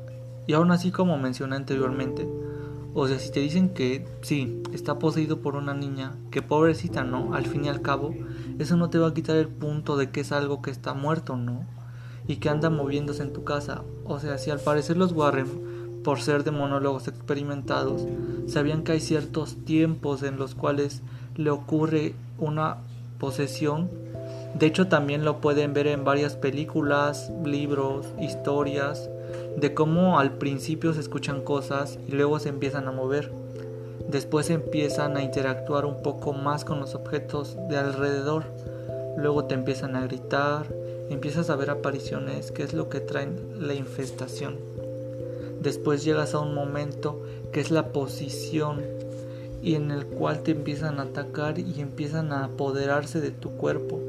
y 0.46 0.52
aún 0.54 0.70
así 0.70 0.90
como 0.90 1.18
mencioné 1.18 1.56
anteriormente, 1.56 2.26
o 2.92 3.06
sea, 3.06 3.18
si 3.18 3.30
te 3.30 3.40
dicen 3.40 3.68
que 3.68 4.04
sí, 4.22 4.62
está 4.72 4.98
poseído 4.98 5.40
por 5.40 5.54
una 5.54 5.74
niña, 5.74 6.16
que 6.30 6.42
pobrecita, 6.42 7.04
¿no? 7.04 7.34
Al 7.34 7.46
fin 7.46 7.64
y 7.64 7.68
al 7.68 7.82
cabo, 7.82 8.12
eso 8.58 8.76
no 8.76 8.90
te 8.90 8.98
va 8.98 9.08
a 9.08 9.14
quitar 9.14 9.36
el 9.36 9.48
punto 9.48 9.96
de 9.96 10.10
que 10.10 10.20
es 10.20 10.32
algo 10.32 10.60
que 10.60 10.72
está 10.72 10.92
muerto, 10.92 11.36
¿no? 11.36 11.64
Y 12.26 12.36
que 12.36 12.48
anda 12.48 12.68
moviéndose 12.68 13.22
en 13.22 13.32
tu 13.32 13.44
casa. 13.44 13.82
O 14.04 14.18
sea, 14.18 14.38
si 14.38 14.50
al 14.50 14.58
parecer 14.58 14.96
los 14.96 15.12
Warren, 15.12 15.69
por 16.04 16.20
ser 16.20 16.44
de 16.44 16.50
monólogos 16.50 17.08
experimentados, 17.08 18.06
sabían 18.46 18.82
que 18.82 18.92
hay 18.92 19.00
ciertos 19.00 19.56
tiempos 19.64 20.22
en 20.22 20.38
los 20.38 20.54
cuales 20.54 21.02
le 21.36 21.50
ocurre 21.50 22.14
una 22.38 22.78
posesión, 23.18 23.90
de 24.58 24.66
hecho 24.66 24.88
también 24.88 25.24
lo 25.24 25.40
pueden 25.40 25.74
ver 25.74 25.86
en 25.86 26.04
varias 26.04 26.34
películas, 26.34 27.30
libros, 27.44 28.06
historias, 28.20 29.08
de 29.56 29.74
cómo 29.74 30.18
al 30.18 30.32
principio 30.32 30.92
se 30.92 31.00
escuchan 31.00 31.42
cosas 31.42 31.98
y 32.08 32.12
luego 32.12 32.38
se 32.38 32.48
empiezan 32.48 32.88
a 32.88 32.92
mover. 32.92 33.30
Después 34.10 34.50
empiezan 34.50 35.16
a 35.16 35.22
interactuar 35.22 35.84
un 35.84 36.02
poco 36.02 36.32
más 36.32 36.64
con 36.64 36.80
los 36.80 36.94
objetos 36.94 37.56
de 37.68 37.76
alrededor. 37.76 38.44
Luego 39.16 39.44
te 39.44 39.54
empiezan 39.54 39.94
a 39.94 40.02
gritar, 40.02 40.66
empiezas 41.10 41.48
a 41.50 41.56
ver 41.56 41.70
apariciones, 41.70 42.50
que 42.50 42.64
es 42.64 42.74
lo 42.74 42.88
que 42.88 43.00
traen 43.00 43.36
la 43.58 43.74
infestación. 43.74 44.69
Después 45.60 46.04
llegas 46.04 46.34
a 46.34 46.40
un 46.40 46.54
momento 46.54 47.22
que 47.52 47.60
es 47.60 47.70
la 47.70 47.92
posición 47.92 48.82
y 49.62 49.74
en 49.74 49.90
el 49.90 50.06
cual 50.06 50.42
te 50.42 50.52
empiezan 50.52 50.98
a 50.98 51.02
atacar 51.02 51.58
y 51.58 51.80
empiezan 51.80 52.32
a 52.32 52.44
apoderarse 52.44 53.20
de 53.20 53.30
tu 53.30 53.50
cuerpo 53.50 54.00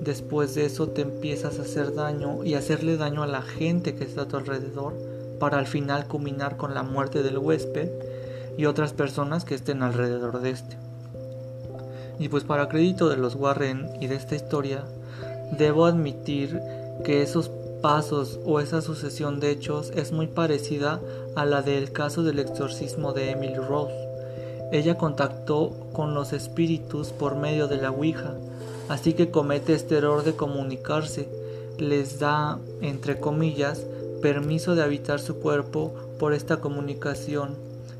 Después 0.00 0.54
de 0.54 0.64
eso 0.64 0.88
te 0.88 1.02
empiezas 1.02 1.58
a 1.58 1.62
hacer 1.62 1.94
daño 1.94 2.44
y 2.44 2.54
hacerle 2.54 2.96
daño 2.96 3.22
a 3.22 3.26
la 3.26 3.42
gente 3.42 3.94
que 3.94 4.04
está 4.04 4.22
a 4.22 4.28
tu 4.28 4.36
alrededor 4.36 4.94
para 5.40 5.58
al 5.58 5.66
final 5.66 6.06
culminar 6.06 6.56
con 6.56 6.72
la 6.72 6.82
muerte 6.82 7.22
del 7.22 7.38
huésped 7.38 7.90
y 8.56 8.66
otras 8.66 8.92
personas 8.92 9.44
que 9.44 9.54
estén 9.54 9.82
alrededor 9.82 10.40
de 10.40 10.50
este. 10.50 10.76
Y 12.18 12.28
pues 12.28 12.44
para 12.44 12.68
crédito 12.68 13.08
de 13.08 13.16
los 13.16 13.34
Warren 13.34 13.90
y 14.00 14.06
de 14.06 14.14
esta 14.14 14.34
historia, 14.34 14.84
debo 15.58 15.84
admitir 15.84 16.60
que 17.04 17.22
esos 17.22 17.50
pasos 17.82 18.38
o 18.44 18.60
esa 18.60 18.80
sucesión 18.80 19.40
de 19.40 19.50
hechos 19.50 19.92
es 19.94 20.12
muy 20.12 20.26
parecida 20.26 21.00
a 21.34 21.44
la 21.44 21.62
del 21.62 21.92
caso 21.92 22.22
del 22.22 22.38
exorcismo 22.38 23.12
de 23.12 23.30
Emily 23.30 23.56
Rose. 23.56 23.94
Ella 24.72 24.98
contactó 24.98 25.72
con 25.92 26.14
los 26.14 26.32
espíritus 26.32 27.08
por 27.08 27.36
medio 27.36 27.68
de 27.68 27.78
la 27.78 27.90
Ouija 27.90 28.34
así 28.88 29.12
que 29.12 29.30
comete 29.30 29.74
este 29.74 29.96
error 29.96 30.24
de 30.24 30.34
comunicarse, 30.34 31.28
les 31.78 32.18
da, 32.18 32.58
entre 32.80 33.20
comillas, 33.20 33.84
permiso 34.22 34.74
de 34.74 34.82
habitar 34.82 35.20
su 35.20 35.36
cuerpo 35.36 35.92
por 36.18 36.32
esta 36.32 36.60
comunicación 36.60 37.54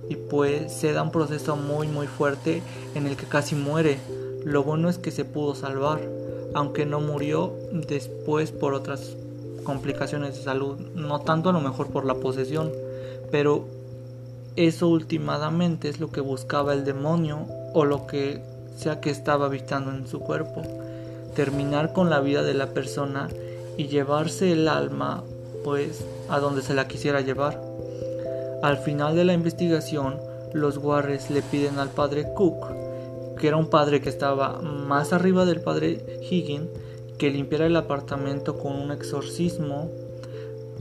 y 0.08 0.16
pues 0.16 0.72
se 0.72 0.92
da 0.92 1.02
un 1.02 1.12
proceso 1.12 1.54
muy 1.54 1.86
muy 1.86 2.06
fuerte 2.06 2.62
en 2.94 3.06
el 3.06 3.16
que 3.16 3.26
casi 3.26 3.54
muere. 3.54 3.98
Lo 4.44 4.64
bueno 4.64 4.88
es 4.88 4.98
que 4.98 5.10
se 5.10 5.24
pudo 5.24 5.54
salvar, 5.54 6.00
aunque 6.54 6.86
no 6.86 7.00
murió 7.00 7.52
después 7.72 8.50
por 8.50 8.72
otras 8.72 9.16
complicaciones 9.68 10.34
de 10.34 10.42
salud, 10.42 10.78
no 10.94 11.20
tanto 11.20 11.50
a 11.50 11.52
lo 11.52 11.60
mejor 11.60 11.88
por 11.88 12.06
la 12.06 12.14
posesión, 12.14 12.72
pero 13.30 13.66
eso 14.56 14.88
últimamente 14.88 15.90
es 15.90 16.00
lo 16.00 16.10
que 16.10 16.22
buscaba 16.22 16.72
el 16.72 16.86
demonio 16.86 17.46
o 17.74 17.84
lo 17.84 18.06
que 18.06 18.40
sea 18.78 19.02
que 19.02 19.10
estaba 19.10 19.44
habitando 19.44 19.90
en 19.90 20.06
su 20.06 20.20
cuerpo, 20.20 20.62
terminar 21.36 21.92
con 21.92 22.08
la 22.08 22.20
vida 22.20 22.42
de 22.42 22.54
la 22.54 22.68
persona 22.68 23.28
y 23.76 23.88
llevarse 23.88 24.52
el 24.52 24.68
alma 24.68 25.22
pues 25.64 26.02
a 26.30 26.38
donde 26.38 26.62
se 26.62 26.72
la 26.72 26.88
quisiera 26.88 27.20
llevar. 27.20 27.60
Al 28.62 28.78
final 28.78 29.16
de 29.16 29.26
la 29.26 29.34
investigación, 29.34 30.16
los 30.54 30.78
Warres 30.78 31.30
le 31.30 31.42
piden 31.42 31.78
al 31.78 31.90
padre 31.90 32.26
Cook, 32.34 33.36
que 33.38 33.48
era 33.48 33.58
un 33.58 33.68
padre 33.68 34.00
que 34.00 34.08
estaba 34.08 34.62
más 34.62 35.12
arriba 35.12 35.44
del 35.44 35.60
padre 35.60 36.22
Higgin, 36.22 36.70
que 37.18 37.30
limpiara 37.30 37.66
el 37.66 37.76
apartamento 37.76 38.58
con 38.58 38.76
un 38.76 38.92
exorcismo, 38.92 39.90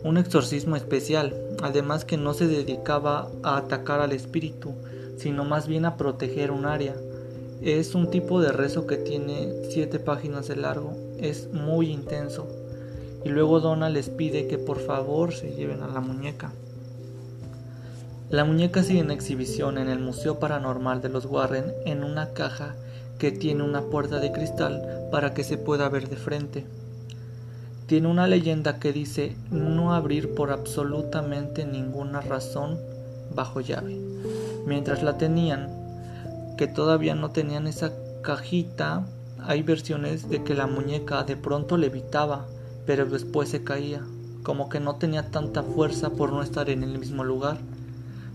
un 0.04 0.18
exorcismo 0.18 0.76
especial, 0.76 1.36
además 1.62 2.06
que 2.06 2.18
no 2.18 2.34
se 2.34 2.48
dedicaba 2.48 3.30
a 3.44 3.58
atacar 3.58 4.00
al 4.00 4.12
espíritu, 4.12 4.74
sino 5.18 5.44
más 5.46 5.68
bien 5.68 5.86
a 5.86 5.98
proteger 5.98 6.52
un 6.52 6.66
área. 6.66 6.96
Es 7.62 7.96
un 7.96 8.12
tipo 8.12 8.40
de 8.40 8.52
rezo 8.52 8.86
que 8.86 8.98
tiene 8.98 9.52
siete 9.72 9.98
páginas 9.98 10.48
de 10.48 10.58
largo, 10.58 10.96
es 11.18 11.52
muy 11.52 11.90
intenso. 11.90 12.48
Y 13.26 13.30
luego 13.30 13.60
Donna 13.60 13.90
les 13.90 14.10
pide 14.10 14.48
que 14.48 14.60
por 14.60 14.80
favor 14.80 15.34
se 15.34 15.56
lleven 15.56 15.82
a 15.82 15.88
la 15.88 16.02
muñeca. 16.02 16.52
La 18.30 18.46
muñeca 18.46 18.84
sigue 18.84 19.00
en 19.00 19.10
exhibición 19.10 19.78
en 19.78 19.90
el 19.90 20.00
Museo 20.00 20.38
Paranormal 20.38 21.02
de 21.02 21.10
los 21.10 21.26
Warren 21.26 21.74
en 21.86 22.04
una 22.04 22.34
caja 22.34 22.76
que 23.18 23.32
tiene 23.32 23.64
una 23.64 23.82
puerta 23.82 24.20
de 24.20 24.32
cristal 24.32 25.10
para 25.12 25.34
que 25.34 25.44
se 25.44 25.58
pueda 25.58 25.90
ver 25.90 26.10
de 26.10 26.18
frente. 26.18 26.66
Tiene 27.88 28.08
una 28.08 28.28
leyenda 28.28 28.80
que 28.80 28.92
dice 28.92 29.36
no 29.50 29.94
abrir 29.94 30.36
por 30.36 30.52
absolutamente 30.52 31.66
ninguna 31.66 32.22
razón 32.22 32.78
bajo 33.34 33.62
llave. 33.62 33.98
Mientras 34.66 35.04
la 35.04 35.18
tenían, 35.18 35.70
que 36.58 36.68
todavía 36.68 37.16
no 37.16 37.32
tenían 37.32 37.68
esa 37.68 37.94
cajita, 38.22 39.06
hay 39.40 39.64
versiones 39.64 40.30
de 40.30 40.44
que 40.44 40.56
la 40.56 40.68
muñeca 40.68 41.24
de 41.24 41.38
pronto 41.38 41.78
levitaba, 41.78 42.46
pero 42.86 43.06
después 43.06 43.50
se 43.50 43.64
caía, 43.64 44.02
como 44.44 44.68
que 44.68 44.80
no 44.80 44.96
tenía 44.96 45.32
tanta 45.32 45.64
fuerza 45.64 46.10
por 46.10 46.34
no 46.34 46.42
estar 46.42 46.70
en 46.70 46.84
el 46.84 46.98
mismo 46.98 47.24
lugar. 47.24 47.58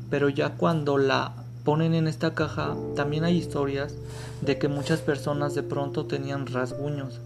Pero 0.09 0.29
ya 0.29 0.51
cuando 0.51 0.97
la 0.97 1.42
ponen 1.65 1.95
en 1.95 2.09
esta 2.09 2.35
caja 2.35 2.77
también 2.97 3.25
hay 3.25 3.37
historias 3.37 3.95
de 4.41 4.59
que 4.59 4.69
muchas 4.69 5.01
personas 5.01 5.55
de 5.55 5.63
pronto 5.63 6.07
tenían 6.07 6.47
rasguños, 6.47 7.21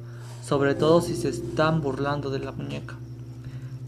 sobre 0.45 0.75
todo 0.75 1.01
si 1.01 1.15
se 1.17 1.31
están 1.31 1.81
burlando 1.81 2.31
de 2.31 2.41
la 2.41 2.53
muñeca. 2.53 2.95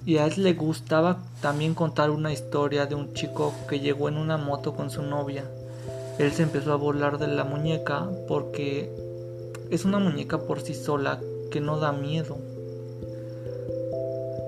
Y 0.06 0.16
a 0.16 0.26
él 0.26 0.42
le 0.42 0.54
gustaba 0.54 1.18
también 1.42 1.74
contar 1.74 2.10
una 2.10 2.32
historia 2.32 2.86
de 2.86 2.94
un 2.94 3.12
chico 3.12 3.52
que 3.68 3.80
llegó 3.80 4.08
en 4.08 4.16
una 4.16 4.38
moto 4.38 4.74
con 4.74 4.90
su 4.90 5.02
novia. 5.02 5.44
Él 6.18 6.32
se 6.32 6.44
empezó 6.44 6.72
a 6.72 6.76
burlar 6.76 7.18
de 7.18 7.28
la 7.28 7.44
muñeca 7.44 8.08
porque 8.26 8.90
es 9.70 9.84
una 9.84 9.98
muñeca 9.98 10.38
por 10.38 10.62
sí 10.62 10.72
sola 10.74 11.20
que 11.50 11.60
no 11.60 11.78
da 11.78 11.92
miedo. 11.92 12.38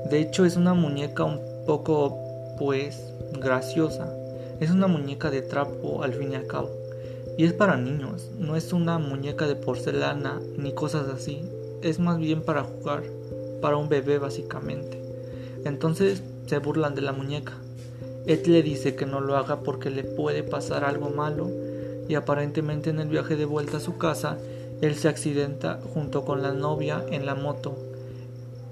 De 0.09 0.21
hecho 0.21 0.47
es 0.47 0.57
una 0.57 0.73
muñeca 0.73 1.25
un 1.25 1.41
poco 1.67 2.19
pues 2.59 2.99
graciosa 3.39 4.17
es 4.61 4.71
una 4.71 4.87
muñeca 4.87 5.31
de 5.31 5.43
trapo 5.43 6.03
al 6.03 6.13
fin 6.13 6.33
y 6.33 6.35
al 6.37 6.47
cabo. 6.47 6.71
Y 7.39 7.45
es 7.45 7.55
para 7.55 7.77
niños, 7.77 8.31
no 8.39 8.57
es 8.57 8.73
una 8.73 8.99
muñeca 8.99 9.47
de 9.47 9.57
porcelana 9.57 10.39
ni 10.59 10.73
cosas 10.73 11.09
así. 11.09 11.43
Es 11.83 11.99
más 11.99 12.19
bien 12.19 12.43
para 12.43 12.65
jugar, 12.65 13.03
para 13.63 13.79
un 13.79 13.89
bebé 13.89 14.19
básicamente. 14.19 15.01
Entonces 15.65 16.23
se 16.47 16.59
burlan 16.59 16.95
de 16.95 17.03
la 17.03 17.13
muñeca. 17.13 17.55
Ed 18.27 18.47
le 18.47 18.63
dice 18.63 18.95
que 18.95 19.07
no 19.07 19.21
lo 19.21 19.37
haga 19.37 19.61
porque 19.61 19.91
le 19.91 20.05
puede 20.05 20.43
pasar 20.43 20.85
algo 20.85 21.09
malo 21.09 21.51
y 22.09 22.15
aparentemente 22.15 22.91
en 22.91 23.01
el 23.01 23.09
viaje 23.09 23.37
de 23.37 23.47
vuelta 23.47 23.79
a 23.79 23.81
su 23.81 23.97
casa 23.97 24.37
él 24.83 24.95
se 24.95 25.09
accidenta 25.09 25.81
junto 25.95 26.25
con 26.25 26.43
la 26.43 26.53
novia 26.53 27.05
en 27.11 27.25
la 27.25 27.35
moto 27.35 27.77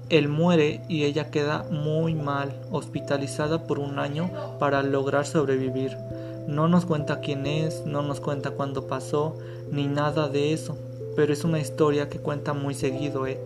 él 0.09 0.27
muere 0.27 0.81
y 0.87 1.03
ella 1.03 1.29
queda 1.29 1.65
muy 1.69 2.15
mal, 2.15 2.53
hospitalizada 2.71 3.63
por 3.65 3.79
un 3.79 3.99
año 3.99 4.29
para 4.59 4.83
lograr 4.83 5.25
sobrevivir. 5.25 5.97
No 6.47 6.67
nos 6.67 6.85
cuenta 6.85 7.19
quién 7.19 7.45
es, 7.45 7.85
no 7.85 8.01
nos 8.01 8.19
cuenta 8.19 8.51
cuándo 8.51 8.87
pasó, 8.87 9.37
ni 9.71 9.87
nada 9.87 10.27
de 10.29 10.53
eso, 10.53 10.77
pero 11.15 11.31
es 11.31 11.43
una 11.43 11.59
historia 11.59 12.09
que 12.09 12.19
cuenta 12.19 12.53
muy 12.53 12.73
seguido 12.73 13.27
Ed. 13.27 13.37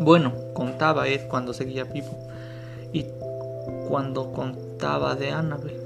Bueno, 0.00 0.32
contaba 0.54 1.08
Ed 1.08 1.28
cuando 1.28 1.52
seguía 1.52 1.84
vivo 1.84 2.16
y 2.92 3.06
cuando 3.88 4.32
contaba 4.32 5.14
de 5.14 5.30
Annabel. 5.30 5.76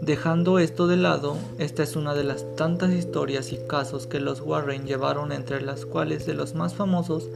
Dejando 0.00 0.58
esto 0.58 0.86
de 0.86 0.96
lado, 0.96 1.36
esta 1.58 1.82
es 1.82 1.96
una 1.96 2.14
de 2.14 2.24
las 2.24 2.46
tantas 2.56 2.90
historias 2.92 3.52
y 3.52 3.58
casos 3.66 4.06
que 4.06 4.20
los 4.20 4.40
Warren 4.40 4.86
llevaron 4.86 5.30
entre 5.32 5.60
las 5.60 5.84
cuales 5.84 6.24
de 6.24 6.34
los 6.34 6.54
más 6.54 6.72
famosos 6.72 7.28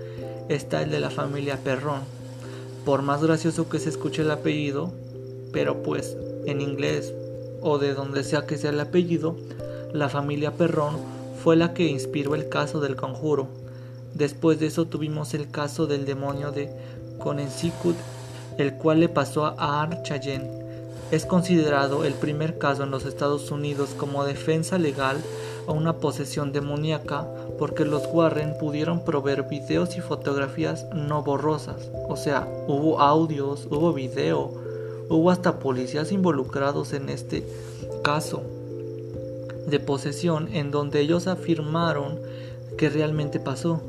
está 0.48 0.82
el 0.82 0.90
de 0.90 1.00
la 1.00 1.10
familia 1.10 1.58
Perrón. 1.62 2.00
Por 2.84 3.02
más 3.02 3.22
gracioso 3.22 3.68
que 3.68 3.78
se 3.78 3.88
escuche 3.88 4.22
el 4.22 4.30
apellido, 4.30 4.92
pero 5.52 5.82
pues 5.82 6.16
en 6.46 6.60
inglés 6.60 7.14
o 7.62 7.78
de 7.78 7.94
donde 7.94 8.24
sea 8.24 8.46
que 8.46 8.58
sea 8.58 8.70
el 8.70 8.80
apellido, 8.80 9.36
la 9.92 10.08
familia 10.08 10.52
Perrón 10.52 10.96
fue 11.42 11.56
la 11.56 11.72
que 11.72 11.86
inspiró 11.86 12.34
el 12.34 12.48
caso 12.48 12.80
del 12.80 12.96
conjuro. 12.96 13.48
Después 14.14 14.60
de 14.60 14.66
eso 14.66 14.86
tuvimos 14.86 15.34
el 15.34 15.50
caso 15.50 15.86
del 15.86 16.04
demonio 16.04 16.52
de 16.52 16.70
Conensicut, 17.18 17.96
el 18.58 18.74
cual 18.74 19.00
le 19.00 19.08
pasó 19.08 19.46
a 19.46 19.82
Ar 19.82 20.02
Es 21.10 21.26
considerado 21.26 22.04
el 22.04 22.14
primer 22.14 22.58
caso 22.58 22.82
en 22.82 22.90
los 22.90 23.06
Estados 23.06 23.50
Unidos 23.50 23.90
como 23.96 24.24
defensa 24.24 24.78
legal 24.78 25.16
a 25.66 25.72
una 25.72 25.94
posesión 25.94 26.52
demoníaca 26.52 27.26
porque 27.58 27.84
los 27.84 28.06
Warren 28.12 28.56
pudieron 28.58 29.04
proveer 29.04 29.44
videos 29.44 29.96
y 29.96 30.00
fotografías 30.00 30.86
no 30.94 31.22
borrosas. 31.22 31.90
O 32.08 32.16
sea, 32.16 32.48
hubo 32.66 33.00
audios, 33.00 33.66
hubo 33.70 33.92
video, 33.92 34.52
hubo 35.08 35.30
hasta 35.30 35.58
policías 35.58 36.12
involucrados 36.12 36.92
en 36.92 37.08
este 37.08 37.46
caso 38.02 38.42
de 39.66 39.80
posesión 39.80 40.48
en 40.52 40.70
donde 40.70 41.00
ellos 41.00 41.26
afirmaron 41.26 42.18
que 42.76 42.90
realmente 42.90 43.40
pasó 43.40 43.80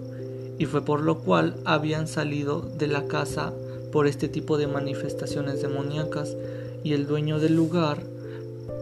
y 0.58 0.66
fue 0.66 0.84
por 0.84 1.02
lo 1.02 1.20
cual 1.20 1.56
habían 1.66 2.08
salido 2.08 2.62
de 2.62 2.88
la 2.88 3.08
casa 3.08 3.52
por 3.92 4.08
este 4.08 4.30
tipo 4.30 4.58
de 4.58 4.68
manifestaciones 4.68 5.62
demoníacas 5.62 6.36
y 6.84 6.94
el 6.94 7.08
dueño 7.08 7.40
del 7.40 7.56
lugar 7.56 7.98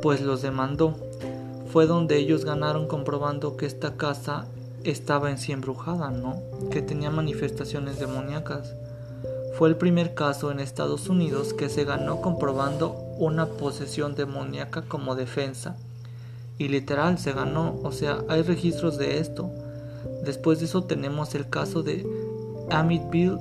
pues 0.02 0.22
los 0.22 0.41
demandó. 0.41 0.96
Fue 1.72 1.88
donde 1.88 2.17
ellos 2.17 2.46
ganaron 2.46 2.88
comprobando 2.88 3.58
que 3.58 3.65
esta 3.65 3.96
casa 3.96 4.48
estaba 4.84 5.32
en 5.32 5.38
sí 5.38 5.52
embrujada, 5.52 6.12
¿no? 6.12 6.41
Que 6.69 6.82
tenía 6.82 7.10
manifestaciones 7.10 8.00
demoníacas. 8.00 8.76
Fue 9.58 9.69
el 9.69 9.76
primer 9.76 10.13
caso 10.13 10.52
en 10.52 10.60
Estados 10.60 11.10
Unidos 11.10 11.54
que 11.54 11.69
se 11.69 11.86
ganó 11.86 12.22
comprobando 12.22 12.91
una 13.17 13.46
posesión 13.46 14.15
demoníaca 14.15 14.82
como 14.84 15.15
defensa. 15.15 15.78
Y 16.58 16.67
literal 16.67 17.17
se 17.17 17.34
ganó, 17.34 17.80
o 17.84 17.91
sea, 17.91 18.24
hay 18.30 18.41
registros 18.41 18.97
de 18.97 19.20
esto. 19.20 19.49
Después 20.24 20.60
de 20.60 20.66
eso 20.66 20.84
tenemos 20.84 21.36
el 21.36 21.49
caso 21.49 21.84
de 21.84 22.05
Amityville, 22.70 23.38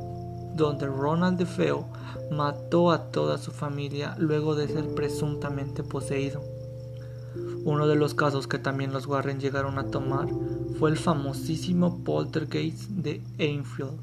donde 0.54 0.86
Ronald 0.86 1.38
DeFeo 1.38 1.86
mató 2.30 2.90
a 2.90 3.10
toda 3.10 3.38
su 3.38 3.50
familia 3.50 4.14
luego 4.18 4.54
de 4.54 4.68
ser 4.68 4.86
presuntamente 4.94 5.82
poseído. 5.82 6.51
Uno 7.64 7.86
de 7.86 7.94
los 7.94 8.14
casos 8.14 8.48
que 8.48 8.58
también 8.58 8.92
los 8.92 9.06
Warren 9.06 9.38
llegaron 9.38 9.78
a 9.78 9.86
tomar 9.86 10.28
fue 10.78 10.90
el 10.90 10.96
famosísimo 10.96 11.98
poltergeist 11.98 12.90
de 12.90 13.22
Enfield 13.38 13.98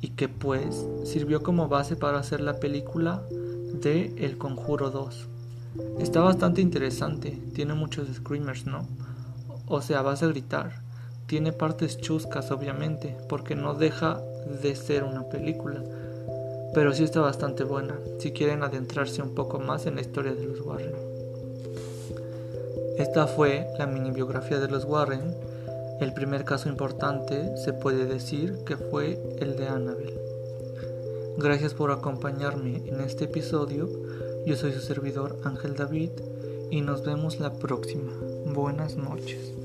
y 0.00 0.08
que 0.08 0.28
pues 0.28 0.84
sirvió 1.04 1.44
como 1.44 1.68
base 1.68 1.94
para 1.94 2.18
hacer 2.18 2.40
la 2.40 2.58
película 2.58 3.22
de 3.80 4.12
El 4.16 4.36
Conjuro 4.36 4.90
2. 4.90 5.28
Está 6.00 6.20
bastante 6.20 6.60
interesante, 6.60 7.40
tiene 7.54 7.74
muchos 7.74 8.08
screamers, 8.12 8.66
¿no? 8.66 8.86
O 9.66 9.80
sea, 9.80 10.02
vas 10.02 10.22
a 10.22 10.26
gritar. 10.26 10.82
Tiene 11.26 11.52
partes 11.52 11.98
chuscas, 11.98 12.50
obviamente, 12.50 13.16
porque 13.28 13.54
no 13.54 13.74
deja 13.74 14.20
de 14.60 14.74
ser 14.74 15.04
una 15.04 15.28
película. 15.28 15.82
Pero 16.74 16.92
sí 16.92 17.04
está 17.04 17.20
bastante 17.20 17.64
buena, 17.64 17.96
si 18.18 18.32
quieren 18.32 18.62
adentrarse 18.62 19.22
un 19.22 19.34
poco 19.34 19.60
más 19.60 19.86
en 19.86 19.94
la 19.94 20.00
historia 20.00 20.34
de 20.34 20.46
los 20.46 20.60
Warren. 20.60 21.11
Esta 22.98 23.26
fue 23.26 23.66
la 23.78 23.86
mini 23.86 24.10
biografía 24.10 24.58
de 24.58 24.68
los 24.68 24.84
Warren 24.84 25.34
el 26.02 26.12
primer 26.12 26.44
caso 26.44 26.68
importante 26.68 27.56
se 27.56 27.72
puede 27.72 28.06
decir 28.06 28.64
que 28.66 28.76
fue 28.76 29.20
el 29.38 29.56
de 29.56 29.68
Annabel. 29.68 30.18
Gracias 31.38 31.74
por 31.74 31.92
acompañarme 31.92 32.82
en 32.88 33.00
este 33.00 33.26
episodio. 33.26 33.88
Yo 34.44 34.56
soy 34.56 34.72
su 34.72 34.80
servidor 34.80 35.38
Ángel 35.44 35.76
David 35.76 36.10
y 36.72 36.80
nos 36.80 37.04
vemos 37.04 37.38
la 37.38 37.52
próxima. 37.52 38.12
Buenas 38.46 38.96
noches. 38.96 39.61